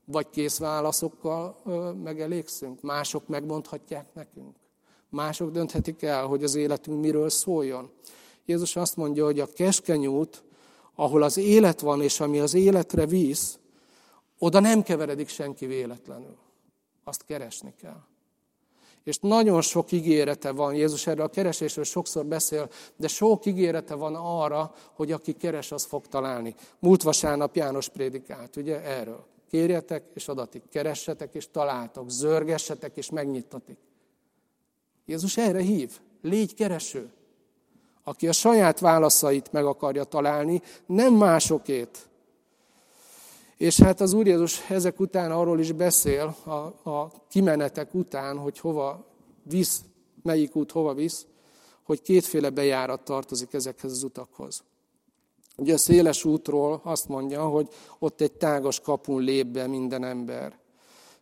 Vagy 0.04 0.30
kész 0.30 0.58
válaszokkal 0.58 1.62
megelégszünk? 2.02 2.80
Mások 2.80 3.26
megmondhatják 3.26 4.14
nekünk? 4.14 4.56
Mások 5.08 5.50
dönthetik 5.50 6.02
el, 6.02 6.26
hogy 6.26 6.44
az 6.44 6.54
életünk 6.54 7.00
miről 7.00 7.28
szóljon? 7.28 7.90
Jézus 8.44 8.76
azt 8.76 8.96
mondja, 8.96 9.24
hogy 9.24 9.40
a 9.40 9.52
keskeny 9.52 10.06
út, 10.06 10.42
ahol 10.94 11.22
az 11.22 11.36
élet 11.36 11.80
van, 11.80 12.02
és 12.02 12.20
ami 12.20 12.38
az 12.38 12.54
életre 12.54 13.06
visz, 13.06 13.58
oda 14.38 14.60
nem 14.60 14.82
keveredik 14.82 15.28
senki 15.28 15.66
véletlenül. 15.66 16.36
Azt 17.04 17.24
keresni 17.24 17.74
kell. 17.80 18.02
És 19.04 19.18
nagyon 19.20 19.60
sok 19.60 19.92
ígérete 19.92 20.50
van, 20.50 20.74
Jézus 20.74 21.06
erről 21.06 21.24
a 21.24 21.28
keresésről 21.28 21.84
sokszor 21.84 22.26
beszél, 22.26 22.70
de 22.96 23.08
sok 23.08 23.46
ígérete 23.46 23.94
van 23.94 24.14
arra, 24.14 24.74
hogy 24.92 25.12
aki 25.12 25.32
keres, 25.32 25.72
az 25.72 25.84
fog 25.84 26.06
találni. 26.06 26.54
Múlt 26.78 27.02
vasárnap 27.02 27.56
János 27.56 27.88
prédikált, 27.88 28.56
ugye 28.56 28.82
erről. 28.82 29.24
Kérjetek, 29.50 30.04
és 30.14 30.28
adatik, 30.28 30.62
keressetek, 30.70 31.34
és 31.34 31.50
találtok, 31.50 32.10
zörgessetek, 32.10 32.96
és 32.96 33.10
megnyitatik. 33.10 33.78
Jézus 35.06 35.36
erre 35.36 35.60
hív. 35.60 36.00
Légy 36.22 36.54
kereső. 36.54 37.10
Aki 38.04 38.28
a 38.28 38.32
saját 38.32 38.78
válaszait 38.78 39.52
meg 39.52 39.64
akarja 39.64 40.04
találni, 40.04 40.62
nem 40.86 41.14
másokét. 41.14 42.07
És 43.58 43.80
hát 43.80 44.00
az 44.00 44.12
Úr 44.12 44.26
Jézus 44.26 44.70
ezek 44.70 45.00
után 45.00 45.30
arról 45.30 45.60
is 45.60 45.72
beszél, 45.72 46.36
a, 46.44 46.90
a 46.90 47.12
kimenetek 47.28 47.94
után, 47.94 48.38
hogy 48.38 48.58
hova 48.58 49.04
visz, 49.42 49.80
melyik 50.22 50.56
út 50.56 50.70
hova 50.70 50.94
visz, 50.94 51.26
hogy 51.82 52.02
kétféle 52.02 52.50
bejárat 52.50 53.04
tartozik 53.04 53.52
ezekhez 53.52 53.90
az 53.92 54.02
utakhoz. 54.02 54.62
Ugye 55.56 55.74
a 55.74 55.78
széles 55.78 56.24
útról 56.24 56.80
azt 56.84 57.08
mondja, 57.08 57.46
hogy 57.46 57.68
ott 57.98 58.20
egy 58.20 58.32
tágas 58.32 58.80
kapun 58.80 59.22
lép 59.22 59.46
be 59.46 59.66
minden 59.66 60.04
ember. 60.04 60.58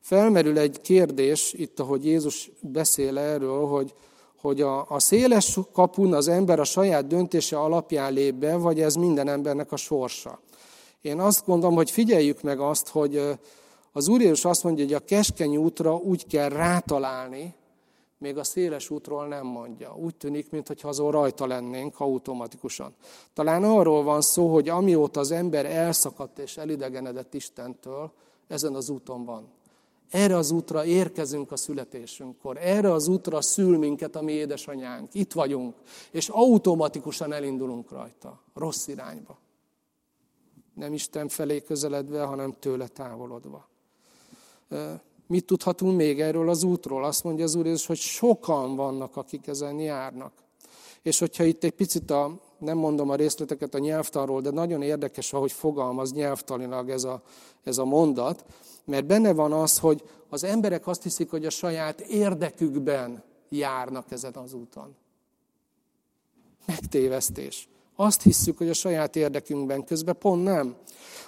Felmerül 0.01 0.59
egy 0.59 0.81
kérdés, 0.81 1.53
itt 1.53 1.81
ahogy 1.81 2.05
Jézus 2.05 2.51
beszél 2.61 3.19
erről, 3.19 3.67
hogy, 3.67 3.95
hogy 4.41 4.61
a, 4.61 4.91
a 4.91 4.99
széles 4.99 5.59
kapun 5.73 6.15
az 6.15 6.29
ember 6.29 6.61
a 6.61 6.65
saját 6.65 7.07
döntése 7.07 7.59
alapján 7.59 8.13
lép 8.13 8.35
be, 8.35 8.57
vagy 8.57 8.81
ez 8.81 8.95
minden 8.95 9.29
embernek 9.29 9.73
a 9.73 9.77
sorsa. 9.77 10.41
Én 11.07 11.21
azt 11.21 11.47
gondolom, 11.47 11.75
hogy 11.75 11.91
figyeljük 11.91 12.43
meg 12.43 12.61
azt, 12.61 12.89
hogy 12.89 13.39
az 13.93 14.09
Úr 14.09 14.21
Jézus 14.21 14.45
azt 14.45 14.65
mondja, 14.65 14.85
hogy 14.85 14.95
a 14.95 15.05
keskeny 15.05 15.57
útra 15.57 15.97
úgy 15.97 16.27
kell 16.27 16.49
rátalálni, 16.49 17.55
még 18.19 18.37
a 18.37 18.45
széles 18.45 18.91
útról 18.91 19.27
nem 19.27 19.47
mondja. 19.47 19.97
Úgy 19.97 20.15
tűnik, 20.15 20.51
mintha 20.51 20.89
azon 20.89 21.11
rajta 21.11 21.47
lennénk 21.47 22.01
automatikusan. 22.01 22.95
Talán 23.35 23.65
arról 23.65 24.03
van 24.03 24.21
szó, 24.21 24.53
hogy 24.53 24.69
amióta 24.69 25.21
az 25.21 25.31
ember 25.31 25.67
elszakadt 25.67 26.39
és 26.39 26.57
elidegenedett 26.57 27.35
Istentől, 27.35 28.13
ezen 28.49 28.75
az 28.75 28.89
úton 28.89 29.25
van. 29.25 29.49
Erre 30.11 30.37
az 30.37 30.51
útra 30.51 30.85
érkezünk 30.85 31.53
a 31.53 31.57
születésünkkor. 31.57 32.57
Erre 32.61 32.93
az 32.93 33.09
útra 33.09 33.43
szül 33.43 33.79
minket 33.79 34.17
a 34.17 34.23
mi 34.23 34.33
édesanyánk. 34.33 35.15
Itt 35.15 35.33
vagyunk, 35.33 35.75
és 36.11 36.29
automatikusan 36.29 37.33
elindulunk 37.33 37.91
rajta, 37.91 38.41
rossz 38.55 38.87
irányba. 38.87 39.39
Nem 40.77 40.93
Isten 40.93 41.29
felé 41.29 41.63
közeledve, 41.63 42.23
hanem 42.23 42.55
tőle 42.59 42.87
távolodva. 42.87 43.69
Mit 45.27 45.45
tudhatunk 45.47 45.97
még 45.97 46.21
erről 46.21 46.49
az 46.49 46.63
útról? 46.63 47.05
Azt 47.05 47.25
mondja 47.25 47.45
az 47.45 47.55
Úr 47.55 47.67
Jézus, 47.67 47.87
hogy 47.87 47.97
sokan 47.97 48.77
vannak, 48.77 49.17
akik 49.17 49.47
ezen 49.47 49.79
járnak. 49.79 50.33
És 51.03 51.19
hogyha 51.19 51.45
itt 51.45 51.65
egy 51.65 51.73
picit 51.73 52.11
a, 52.11 52.41
nem 52.59 52.79
mondom 52.79 53.11
a 53.11 53.15
részleteket 53.15 53.75
a 53.75 53.79
nyelvtanról, 53.79 54.41
de 54.41 54.51
nagyon 54.51 54.83
érdekes, 54.83 55.33
ahogy 55.33 55.53
fogalmaz 55.53 56.13
nyelvtanilag 56.13 56.91
ez 56.91 57.05
a, 57.05 57.23
ez 57.65 57.79
a 57.79 57.85
mondat, 57.85 58.45
mert 58.85 59.07
benne 59.07 59.33
van 59.33 59.53
az, 59.53 59.79
hogy 59.79 60.03
az 60.29 60.45
emberek 60.45 60.87
azt 60.87 61.03
hiszik, 61.03 61.31
hogy 61.31 61.47
a 61.47 61.51
saját 61.51 62.01
érdekükben 62.01 63.23
járnak 63.49 64.11
ezen 64.11 64.35
az 64.35 64.53
úton. 64.53 64.95
Megtévesztés. 66.67 67.69
Azt 67.97 68.23
hisszük, 68.23 68.59
hogy 68.59 68.69
a 68.69 68.75
saját 68.75 69.17
érdekünkben, 69.17 69.85
közben 69.85 70.17
pont 70.19 70.45
nem. 70.45 70.75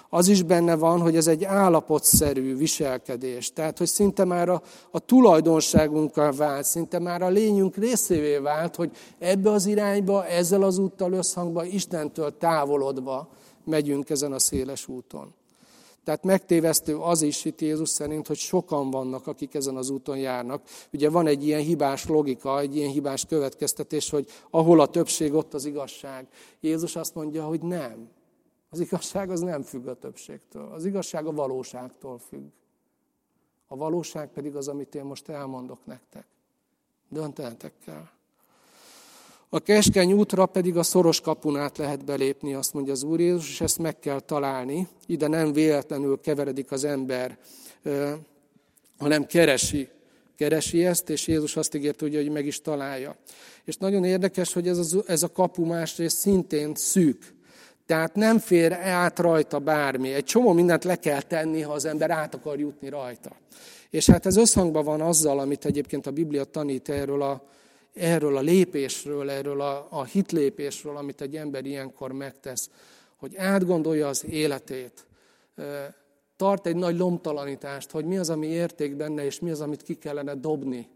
Az 0.09 0.27
is 0.27 0.43
benne 0.43 0.75
van, 0.75 1.01
hogy 1.01 1.15
ez 1.15 1.27
egy 1.27 1.43
állapotszerű 1.43 2.55
viselkedés. 2.55 3.53
Tehát, 3.53 3.77
hogy 3.77 3.87
szinte 3.87 4.25
már 4.25 4.49
a, 4.49 4.61
a 4.91 4.99
tulajdonságunkkal 4.99 6.31
vált, 6.31 6.65
szinte 6.65 6.99
már 6.99 7.21
a 7.21 7.29
lényünk 7.29 7.75
részévé 7.75 8.37
vált, 8.37 8.75
hogy 8.75 8.91
ebbe 9.19 9.51
az 9.51 9.65
irányba, 9.65 10.25
ezzel 10.25 10.63
az 10.63 10.77
úttal 10.77 11.13
összhangba, 11.13 11.63
Istentől 11.63 12.37
távolodva 12.37 13.29
megyünk 13.65 14.09
ezen 14.09 14.31
a 14.33 14.39
széles 14.39 14.87
úton. 14.87 15.33
Tehát 16.03 16.23
megtévesztő 16.23 16.97
az 16.97 17.21
is 17.21 17.45
itt 17.45 17.61
Jézus 17.61 17.89
szerint, 17.89 18.27
hogy 18.27 18.37
sokan 18.37 18.91
vannak, 18.91 19.27
akik 19.27 19.53
ezen 19.53 19.75
az 19.75 19.89
úton 19.89 20.17
járnak. 20.17 20.63
Ugye 20.93 21.09
van 21.09 21.27
egy 21.27 21.45
ilyen 21.45 21.61
hibás 21.61 22.07
logika, 22.07 22.59
egy 22.59 22.75
ilyen 22.75 22.89
hibás 22.89 23.25
következtetés, 23.25 24.09
hogy 24.09 24.27
ahol 24.49 24.79
a 24.79 24.87
többség, 24.87 25.33
ott 25.33 25.53
az 25.53 25.65
igazság. 25.65 26.27
Jézus 26.59 26.95
azt 26.95 27.15
mondja, 27.15 27.45
hogy 27.45 27.61
nem. 27.61 28.09
Az 28.69 28.79
igazság 28.79 29.29
az 29.29 29.39
nem 29.39 29.61
függ 29.61 29.87
a 29.87 29.93
többségtől. 29.93 30.71
Az 30.71 30.85
igazság 30.85 31.25
a 31.25 31.31
valóságtól 31.31 32.17
függ. 32.17 32.49
A 33.67 33.75
valóság 33.75 34.31
pedig 34.31 34.55
az, 34.55 34.67
amit 34.67 34.95
én 34.95 35.03
most 35.03 35.29
elmondok 35.29 35.85
nektek. 35.85 36.27
Döntenetek 37.09 37.73
kell. 37.85 38.09
A 39.51 39.59
keskeny 39.59 40.13
útra 40.13 40.45
pedig 40.45 40.77
a 40.77 40.83
szoros 40.83 41.21
kapunát 41.21 41.77
lehet 41.77 42.05
belépni, 42.05 42.53
azt 42.53 42.73
mondja 42.73 42.93
az 42.93 43.03
Úr 43.03 43.19
Jézus, 43.19 43.49
és 43.49 43.61
ezt 43.61 43.77
meg 43.77 43.99
kell 43.99 44.19
találni. 44.19 44.87
Ide 45.05 45.27
nem 45.27 45.53
véletlenül 45.53 46.19
keveredik 46.21 46.71
az 46.71 46.83
ember, 46.83 47.37
hanem 48.97 49.25
keresi, 49.25 49.89
keresi 50.35 50.85
ezt, 50.85 51.09
és 51.09 51.27
Jézus 51.27 51.55
azt 51.55 51.75
ígért, 51.75 51.99
hogy 51.99 52.31
meg 52.31 52.45
is 52.45 52.61
találja. 52.61 53.15
És 53.65 53.77
nagyon 53.77 54.03
érdekes, 54.03 54.53
hogy 54.53 54.67
ez 54.67 54.93
a, 54.93 55.03
ez 55.07 55.23
a 55.23 55.31
kapu 55.31 55.65
másrészt 55.65 56.17
szintén 56.17 56.75
szűk. 56.75 57.33
Tehát 57.85 58.15
nem 58.15 58.39
fér 58.39 58.73
át 58.73 59.19
rajta 59.19 59.59
bármi. 59.59 60.13
Egy 60.13 60.23
csomó 60.23 60.53
mindent 60.53 60.83
le 60.83 60.95
kell 60.95 61.21
tenni, 61.21 61.61
ha 61.61 61.73
az 61.73 61.85
ember 61.85 62.11
át 62.11 62.35
akar 62.35 62.59
jutni 62.59 62.89
rajta. 62.89 63.31
És 63.89 64.05
hát 64.05 64.25
ez 64.25 64.37
összhangban 64.37 64.83
van 64.83 65.01
azzal, 65.01 65.39
amit 65.39 65.65
egyébként 65.65 66.07
a 66.07 66.11
Biblia 66.11 66.43
tanít 66.43 66.89
erről 66.89 67.21
a, 67.21 67.43
erről 67.93 68.37
a 68.37 68.41
lépésről, 68.41 69.29
erről 69.29 69.61
a, 69.61 69.87
a 69.89 70.03
hitlépésről, 70.03 70.97
amit 70.97 71.21
egy 71.21 71.35
ember 71.35 71.65
ilyenkor 71.65 72.11
megtesz, 72.11 72.69
hogy 73.15 73.35
átgondolja 73.35 74.07
az 74.07 74.25
életét, 74.25 75.05
tart 76.35 76.65
egy 76.65 76.75
nagy 76.75 76.97
lomtalanítást, 76.97 77.91
hogy 77.91 78.05
mi 78.05 78.17
az, 78.17 78.29
ami 78.29 78.47
érték 78.47 78.95
benne, 78.95 79.25
és 79.25 79.39
mi 79.39 79.49
az, 79.49 79.61
amit 79.61 79.81
ki 79.81 79.93
kellene 79.95 80.35
dobni. 80.35 80.89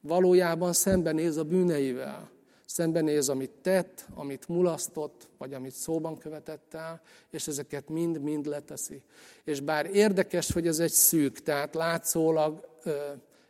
Valójában 0.00 0.72
szembenéz 0.72 1.36
a 1.36 1.44
bűneivel, 1.44 2.30
szembenéz, 2.66 3.28
amit 3.28 3.50
tett, 3.50 4.06
amit 4.14 4.48
mulasztott, 4.48 5.28
vagy 5.38 5.54
amit 5.54 5.74
szóban 5.74 6.18
követett 6.18 6.74
el, 6.74 7.00
és 7.30 7.46
ezeket 7.46 7.88
mind-mind 7.88 8.46
leteszi. 8.46 9.02
És 9.44 9.60
bár 9.60 9.86
érdekes, 9.92 10.52
hogy 10.52 10.66
ez 10.66 10.78
egy 10.78 10.90
szűk, 10.90 11.42
tehát 11.42 11.74
látszólag 11.74 12.68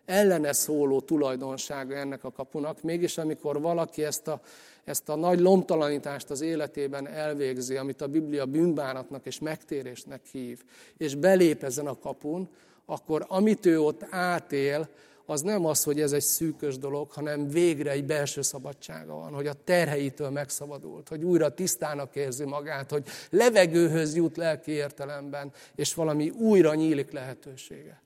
ellene 0.04 0.52
szóló 0.52 1.00
tulajdonsága 1.00 1.94
ennek 1.94 2.24
a 2.24 2.30
kapunak, 2.30 2.82
mégis 2.82 3.18
amikor 3.18 3.60
valaki 3.60 4.04
ezt 4.04 4.28
a, 4.28 4.40
ezt 4.84 5.08
a 5.08 5.16
nagy 5.16 5.40
lomtalanítást 5.40 6.30
az 6.30 6.40
életében 6.40 7.08
elvégzi, 7.08 7.76
amit 7.76 8.00
a 8.00 8.06
Biblia 8.06 8.46
bűnbánatnak 8.46 9.26
és 9.26 9.38
megtérésnek 9.38 10.20
hív, 10.32 10.62
és 10.96 11.14
belép 11.14 11.62
ezen 11.62 11.86
a 11.86 11.98
kapun, 11.98 12.48
akkor 12.86 13.24
amit 13.28 13.66
ő 13.66 13.80
ott 13.80 14.06
átél, 14.10 14.88
az 15.26 15.40
nem 15.40 15.66
az, 15.66 15.84
hogy 15.84 16.00
ez 16.00 16.12
egy 16.12 16.22
szűkös 16.22 16.78
dolog, 16.78 17.10
hanem 17.10 17.48
végre 17.48 17.90
egy 17.90 18.04
belső 18.04 18.42
szabadsága 18.42 19.14
van, 19.14 19.32
hogy 19.32 19.46
a 19.46 19.52
terheitől 19.64 20.30
megszabadult, 20.30 21.08
hogy 21.08 21.24
újra 21.24 21.54
tisztának 21.54 22.16
érzi 22.16 22.44
magát, 22.44 22.90
hogy 22.90 23.04
levegőhöz 23.30 24.14
jut 24.14 24.36
lelki 24.36 24.70
értelemben, 24.70 25.52
és 25.74 25.94
valami 25.94 26.30
újra 26.30 26.74
nyílik 26.74 27.10
lehetősége. 27.10 28.01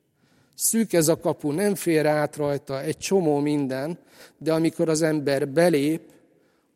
Szűk 0.56 0.92
ez 0.92 1.08
a 1.08 1.18
kapu, 1.18 1.50
nem 1.50 1.74
fér 1.74 2.06
át 2.06 2.36
rajta 2.36 2.80
egy 2.80 2.98
csomó 2.98 3.38
minden, 3.38 3.98
de 4.38 4.52
amikor 4.52 4.88
az 4.88 5.02
ember 5.02 5.48
belép, 5.48 6.00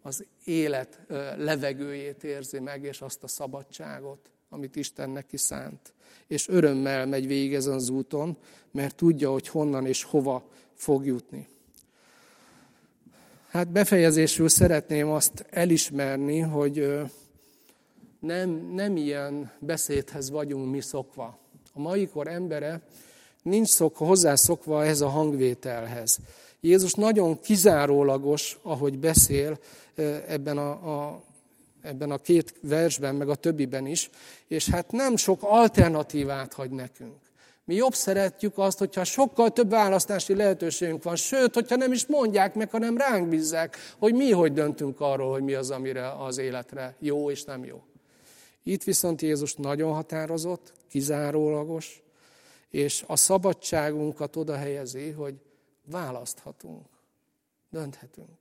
az 0.03 0.24
élet 0.45 1.01
levegőjét 1.37 2.24
érzi 2.24 2.59
meg, 2.59 2.85
és 2.85 3.01
azt 3.01 3.22
a 3.22 3.28
szabadságot, 3.28 4.31
amit 4.49 4.76
Isten 4.76 5.11
neki 5.11 5.37
szánt. 5.37 5.93
És 6.26 6.49
örömmel 6.49 7.07
megy 7.07 7.26
végig 7.26 7.55
ezen 7.55 7.72
az 7.72 7.89
úton, 7.89 8.37
mert 8.70 8.95
tudja, 8.95 9.31
hogy 9.31 9.49
honnan 9.49 9.87
és 9.87 10.03
hova 10.03 10.49
fog 10.74 11.07
jutni. 11.07 11.49
Hát 13.49 13.68
befejezésül 13.68 14.49
szeretném 14.49 15.09
azt 15.11 15.47
elismerni, 15.51 16.39
hogy 16.39 17.01
nem, 18.20 18.51
nem 18.51 18.97
ilyen 18.97 19.53
beszédhez 19.59 20.31
vagyunk 20.31 20.70
mi 20.70 20.81
szokva. 20.81 21.39
A 21.72 21.81
mai 21.81 22.07
kor 22.07 22.28
embere 22.28 22.83
nincs 23.43 23.68
szok, 23.68 23.97
hozzászokva 23.97 24.84
ez 24.84 25.01
a 25.01 25.09
hangvételhez. 25.09 26.18
Jézus 26.61 26.93
nagyon 26.93 27.41
kizárólagos, 27.41 28.59
ahogy 28.62 28.99
beszél 28.99 29.59
ebben 30.26 30.59
a, 30.59 30.70
a, 30.70 31.22
ebben 31.82 32.11
a 32.11 32.18
két 32.18 32.55
versben, 32.61 33.14
meg 33.14 33.28
a 33.28 33.34
többiben 33.34 33.86
is, 33.86 34.11
és 34.49 34.68
hát 34.68 34.93
nem 34.93 35.16
sok 35.16 35.38
alternatívát 35.43 36.53
hagy 36.53 36.70
nekünk. 36.70 37.16
Mi 37.64 37.74
jobb 37.74 37.95
szeretjük 37.95 38.59
azt, 38.59 38.78
hogyha 38.78 39.05
sokkal 39.05 39.51
több 39.51 39.70
választási 39.70 40.34
lehetőségünk 40.34 41.03
van, 41.03 41.16
sőt, 41.16 41.55
hogyha 41.55 41.76
nem 41.76 41.93
is 41.93 42.07
mondják 42.07 42.55
meg, 42.55 42.70
hanem 42.70 42.97
ránk 42.97 43.28
bízzák, 43.28 43.76
hogy 43.99 44.14
mi 44.14 44.30
hogy 44.30 44.53
döntünk 44.53 45.01
arról, 45.01 45.30
hogy 45.32 45.43
mi 45.43 45.55
az, 45.55 45.70
amire 45.70 46.12
az 46.12 46.38
életre 46.38 46.95
jó 46.99 47.30
és 47.30 47.45
nem 47.45 47.64
jó. 47.64 47.82
Itt 48.62 48.82
viszont 48.82 49.22
Jézus 49.22 49.55
nagyon 49.55 49.93
határozott, 49.93 50.72
kizárólagos, 50.88 52.03
és 52.71 53.05
a 53.07 53.16
szabadságunkat 53.16 54.37
oda 54.37 54.57
helyezi, 54.57 55.11
hogy 55.11 55.41
választhatunk, 55.85 56.87
dönthetünk. 57.71 58.39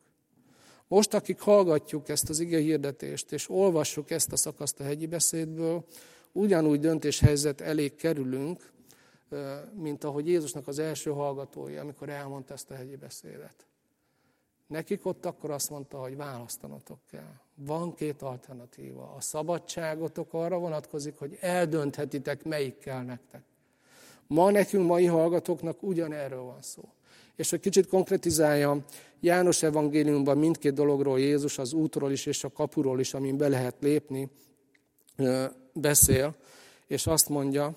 Most, 0.88 1.14
akik 1.14 1.40
hallgatjuk 1.40 2.10
ezt 2.10 2.30
az 2.30 2.40
ige 2.40 2.60
hirdetést, 2.60 3.32
és 3.32 3.50
olvassuk 3.50 4.12
ezt 4.12 4.32
a 4.32 4.36
szakaszt 4.36 4.80
a 4.80 4.84
hegyi 4.84 5.08
beszédből, 5.08 5.86
ugyanúgy 6.32 6.80
döntéshelyzet 6.80 7.62
elég 7.62 7.96
kerülünk, 7.96 8.72
mint 9.74 10.04
ahogy 10.04 10.28
Jézusnak 10.28 10.68
az 10.68 10.80
első 10.80 11.12
hallgatói, 11.12 11.78
amikor 11.78 12.10
elmondta 12.10 12.54
ezt 12.54 12.72
a 12.72 12.76
hegyi 12.76 12.96
beszédet. 12.96 13.66
Nekik 14.68 15.06
ott 15.06 15.26
akkor 15.26 15.52
azt 15.52 15.70
mondta, 15.70 16.00
hogy 16.00 16.16
választanatok 16.16 17.00
kell. 17.12 17.34
Van 17.56 17.94
két 17.94 18.22
alternatíva. 18.22 19.14
A 19.18 19.22
szabadságotok 19.22 20.34
arra 20.34 20.58
vonatkozik, 20.58 21.18
hogy 21.18 21.38
eldönthetitek, 21.42 22.44
melyik 22.44 22.78
kell 22.78 23.04
nektek. 23.04 23.44
Ma 24.34 24.52
nekünk, 24.52 24.88
mai 24.88 25.06
hallgatóknak 25.06 25.84
ugyanerről 25.84 26.42
van 26.42 26.62
szó. 26.62 26.82
És 27.36 27.50
hogy 27.50 27.60
kicsit 27.60 27.88
konkretizáljam, 27.88 28.84
János 29.20 29.64
evangéliumban 29.64 30.38
mindkét 30.38 30.74
dologról 30.74 31.20
Jézus, 31.20 31.58
az 31.58 31.74
útról 31.74 32.12
is 32.12 32.26
és 32.26 32.44
a 32.44 32.50
kapuról 32.50 33.00
is, 33.00 33.14
amin 33.14 33.38
be 33.38 33.48
lehet 33.48 33.76
lépni, 33.80 34.30
beszél, 35.74 36.36
és 36.88 37.08
azt 37.08 37.30
mondja, 37.30 37.76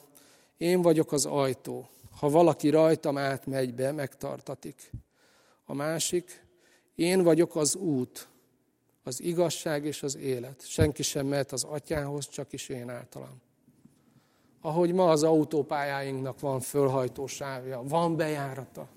én 0.57 0.83
vagyok 0.83 1.13
az 1.13 1.27
ajtó. 1.27 1.89
Ha 2.19 2.29
valaki 2.29 2.69
rajtam 2.69 3.19
átmegy 3.19 3.75
be, 3.75 3.93
megtartatik. 3.93 4.91
A 5.65 5.75
másik, 5.75 6.45
én 6.95 7.23
vagyok 7.23 7.57
az 7.57 7.75
út, 7.75 8.29
az 9.03 9.21
igazság 9.21 9.85
és 9.85 10.03
az 10.03 10.17
élet. 10.17 10.67
Senki 10.67 11.03
sem 11.03 11.27
mehet 11.27 11.53
az 11.53 11.65
atyához, 11.65 12.29
csak 12.29 12.53
is 12.53 12.69
én 12.69 12.89
általam. 12.89 13.41
Ahogy 14.65 14.93
ma 14.93 15.11
az 15.11 15.23
autópályáinknak 15.23 16.41
van 16.41 16.61
fölhajtósávja, 16.61 17.83
van 17.85 18.17
bejárata. 18.17 18.89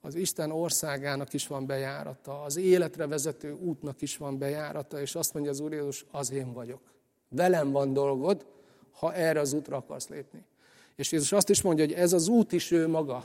Az 0.00 0.14
Isten 0.14 0.50
országának 0.50 1.32
is 1.32 1.46
van 1.46 1.66
bejárata, 1.66 2.42
az 2.42 2.56
életre 2.56 3.06
vezető 3.06 3.52
útnak 3.52 4.02
is 4.02 4.16
van 4.16 4.38
bejárata, 4.38 5.00
és 5.00 5.14
azt 5.14 5.32
mondja 5.32 5.50
az 5.50 5.60
Úr 5.60 5.72
Jézus, 5.72 6.04
az 6.10 6.30
én 6.30 6.52
vagyok. 6.52 6.80
Velem 7.28 7.70
van 7.70 7.92
dolgod, 7.92 8.46
ha 8.92 9.14
erre 9.14 9.40
az 9.40 9.52
útra 9.52 9.76
akarsz 9.76 10.08
lépni. 10.08 10.44
És 10.96 11.12
Jézus 11.12 11.32
azt 11.32 11.48
is 11.48 11.62
mondja, 11.62 11.84
hogy 11.84 11.94
ez 11.94 12.12
az 12.12 12.28
út 12.28 12.52
is 12.52 12.70
ő 12.70 12.88
maga. 12.88 13.24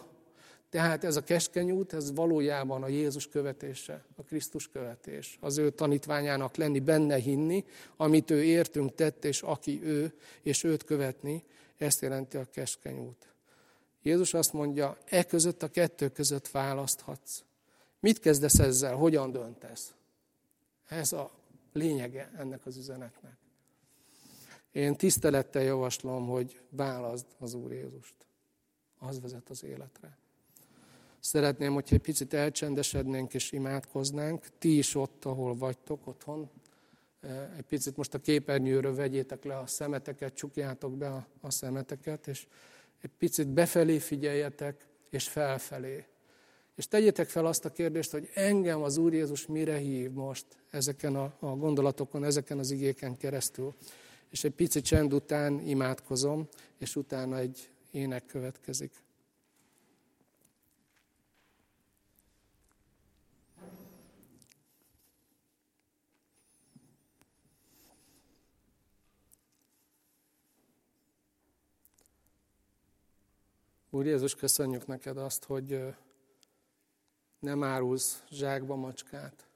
Tehát 0.73 1.03
ez 1.03 1.15
a 1.15 1.23
keskeny 1.23 1.71
út, 1.71 1.93
ez 1.93 2.13
valójában 2.13 2.83
a 2.83 2.87
Jézus 2.87 3.27
követése, 3.27 4.05
a 4.15 4.23
Krisztus 4.23 4.69
követés. 4.69 5.37
Az 5.41 5.57
ő 5.57 5.69
tanítványának 5.69 6.55
lenni, 6.55 6.79
benne 6.79 7.15
hinni, 7.15 7.65
amit 7.97 8.31
ő 8.31 8.43
értünk 8.43 8.95
tett, 8.95 9.25
és 9.25 9.41
aki 9.41 9.83
ő, 9.83 10.13
és 10.41 10.63
őt 10.63 10.83
követni, 10.83 11.43
ezt 11.77 12.01
jelenti 12.01 12.37
a 12.37 12.45
keskeny 12.51 12.99
út. 12.99 13.33
Jézus 14.01 14.33
azt 14.33 14.53
mondja, 14.53 14.97
e 15.05 15.23
között 15.23 15.63
a 15.63 15.67
kettő 15.67 16.09
között 16.09 16.47
választhatsz. 16.47 17.43
Mit 17.99 18.19
kezdesz 18.19 18.59
ezzel? 18.59 18.95
Hogyan 18.95 19.31
döntesz? 19.31 19.93
Ez 20.87 21.11
a 21.11 21.31
lényege 21.73 22.31
ennek 22.37 22.65
az 22.65 22.77
üzenetnek. 22.77 23.37
Én 24.71 24.95
tisztelettel 24.95 25.63
javaslom, 25.63 26.27
hogy 26.27 26.61
válaszd 26.69 27.25
az 27.39 27.53
Úr 27.53 27.71
Jézust. 27.71 28.15
Az 28.99 29.21
vezet 29.21 29.49
az 29.49 29.63
életre. 29.63 30.21
Szeretném, 31.25 31.73
hogyha 31.73 31.95
egy 31.95 32.01
picit 32.01 32.33
elcsendesednénk 32.33 33.33
és 33.33 33.51
imádkoznánk. 33.51 34.45
Ti 34.59 34.77
is 34.77 34.95
ott, 34.95 35.25
ahol 35.25 35.55
vagytok, 35.55 36.07
otthon. 36.07 36.49
Egy 37.57 37.65
picit 37.67 37.97
most 37.97 38.13
a 38.13 38.19
képernyőről 38.19 38.95
vegyétek 38.95 39.43
le 39.43 39.57
a 39.57 39.67
szemeteket, 39.67 40.33
csukjátok 40.33 40.97
be 40.97 41.25
a, 41.41 41.51
szemeteket, 41.51 42.27
és 42.27 42.47
egy 43.01 43.09
picit 43.17 43.47
befelé 43.47 43.99
figyeljetek, 43.99 44.87
és 45.09 45.27
felfelé. 45.27 46.05
És 46.75 46.87
tegyétek 46.87 47.29
fel 47.29 47.45
azt 47.45 47.65
a 47.65 47.71
kérdést, 47.71 48.11
hogy 48.11 48.29
engem 48.33 48.81
az 48.81 48.97
Úr 48.97 49.13
Jézus 49.13 49.47
mire 49.47 49.77
hív 49.77 50.11
most 50.11 50.45
ezeken 50.69 51.15
a, 51.15 51.33
a 51.39 51.55
gondolatokon, 51.55 52.23
ezeken 52.23 52.59
az 52.59 52.71
igéken 52.71 53.17
keresztül. 53.17 53.73
És 54.29 54.43
egy 54.43 54.53
pici 54.53 54.81
csend 54.81 55.13
után 55.13 55.59
imádkozom, 55.59 56.47
és 56.77 56.95
utána 56.95 57.37
egy 57.37 57.69
ének 57.91 58.25
következik. 58.25 59.02
Úr 73.93 74.05
Jézus, 74.05 74.35
köszönjük 74.35 74.87
neked 74.87 75.17
azt, 75.17 75.43
hogy 75.43 75.95
nem 77.39 77.63
árulsz 77.63 78.23
zsákba 78.29 78.75
macskát. 78.75 79.47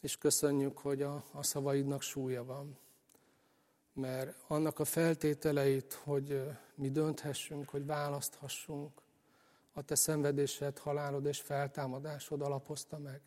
És 0.00 0.16
köszönjük, 0.16 0.78
hogy 0.78 1.02
a, 1.02 1.24
a 1.32 1.42
szavaidnak 1.42 2.02
súlya 2.02 2.44
van. 2.44 2.78
Mert 3.92 4.36
annak 4.46 4.78
a 4.78 4.84
feltételeit, 4.84 5.92
hogy 5.92 6.42
mi 6.74 6.90
dönthessünk, 6.90 7.68
hogy 7.68 7.86
választhassunk, 7.86 9.02
a 9.72 9.82
te 9.82 9.94
szenvedésed, 9.94 10.78
halálod 10.78 11.26
és 11.26 11.40
feltámadásod 11.40 12.42
alapozta 12.42 12.98
meg. 12.98 13.20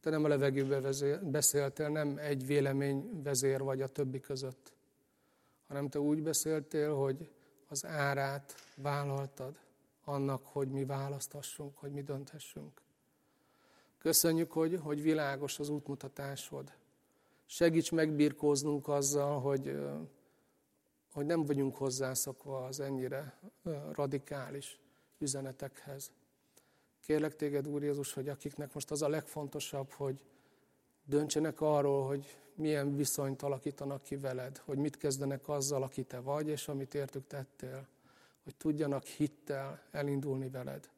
Te 0.00 0.10
nem 0.10 0.24
a 0.24 0.28
levegőbe 0.28 0.80
beszéltél, 1.22 1.88
nem 1.88 2.18
egy 2.18 2.46
vélemény 2.46 3.22
vezér 3.22 3.62
vagy 3.62 3.82
a 3.82 3.86
többi 3.86 4.20
között, 4.20 4.72
hanem 5.66 5.88
te 5.88 6.00
úgy 6.00 6.22
beszéltél, 6.22 6.94
hogy 6.94 7.30
az 7.68 7.84
árát 7.84 8.54
vállaltad 8.74 9.58
annak, 10.04 10.46
hogy 10.46 10.68
mi 10.68 10.84
választhassunk, 10.84 11.78
hogy 11.78 11.92
mi 11.92 12.02
dönthessünk. 12.02 12.80
Köszönjük, 13.98 14.52
hogy, 14.52 14.80
hogy 14.82 15.02
világos 15.02 15.58
az 15.58 15.68
útmutatásod, 15.68 16.72
Segíts 17.46 17.92
megbirkóznunk 17.92 18.88
azzal, 18.88 19.40
hogy, 19.40 19.78
hogy 21.12 21.26
nem 21.26 21.44
vagyunk 21.44 21.76
hozzászokva 21.76 22.64
az 22.64 22.80
ennyire 22.80 23.38
radikális 23.92 24.78
üzenetekhez. 25.18 26.10
Kérlek 27.00 27.36
téged, 27.36 27.66
Úr 27.66 27.82
Jézus, 27.82 28.12
hogy 28.12 28.28
akiknek 28.28 28.74
most 28.74 28.90
az 28.90 29.02
a 29.02 29.08
legfontosabb, 29.08 29.90
hogy 29.90 30.24
döntsenek 31.06 31.60
arról, 31.60 32.06
hogy 32.06 32.38
milyen 32.54 32.96
viszonyt 32.96 33.42
alakítanak 33.42 34.02
ki 34.02 34.16
veled, 34.16 34.56
hogy 34.56 34.78
mit 34.78 34.96
kezdenek 34.96 35.48
azzal, 35.48 35.82
aki 35.82 36.02
te 36.02 36.20
vagy, 36.20 36.48
és 36.48 36.68
amit 36.68 36.94
értük 36.94 37.26
tettél, 37.26 37.86
hogy 38.44 38.54
tudjanak 38.56 39.04
hittel 39.04 39.82
elindulni 39.90 40.48
veled, 40.48 40.90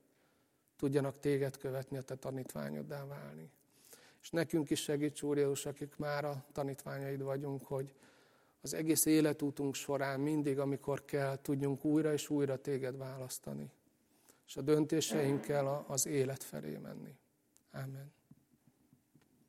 tudjanak 0.76 1.18
téged 1.18 1.56
követni, 1.56 1.96
a 1.96 2.02
te 2.02 2.16
tanítványoddá 2.16 3.06
válni. 3.06 3.50
És 4.22 4.30
nekünk 4.30 4.70
is 4.70 4.82
segíts, 4.82 5.22
Úr 5.22 5.36
Jézus, 5.36 5.66
akik 5.66 5.96
már 5.96 6.24
a 6.24 6.44
tanítványaid 6.52 7.22
vagyunk, 7.22 7.64
hogy 7.64 7.94
az 8.60 8.74
egész 8.74 9.04
életútunk 9.04 9.74
során 9.74 10.20
mindig, 10.20 10.58
amikor 10.58 11.04
kell, 11.04 11.36
tudjunk 11.36 11.84
újra 11.84 12.12
és 12.12 12.30
újra 12.30 12.56
téged 12.56 12.96
választani. 12.96 13.70
És 14.46 14.56
a 14.56 14.60
döntéseinkkel 14.60 15.84
az 15.86 16.06
élet 16.06 16.42
felé 16.42 16.76
menni. 16.76 17.16
Amen. 17.72 18.17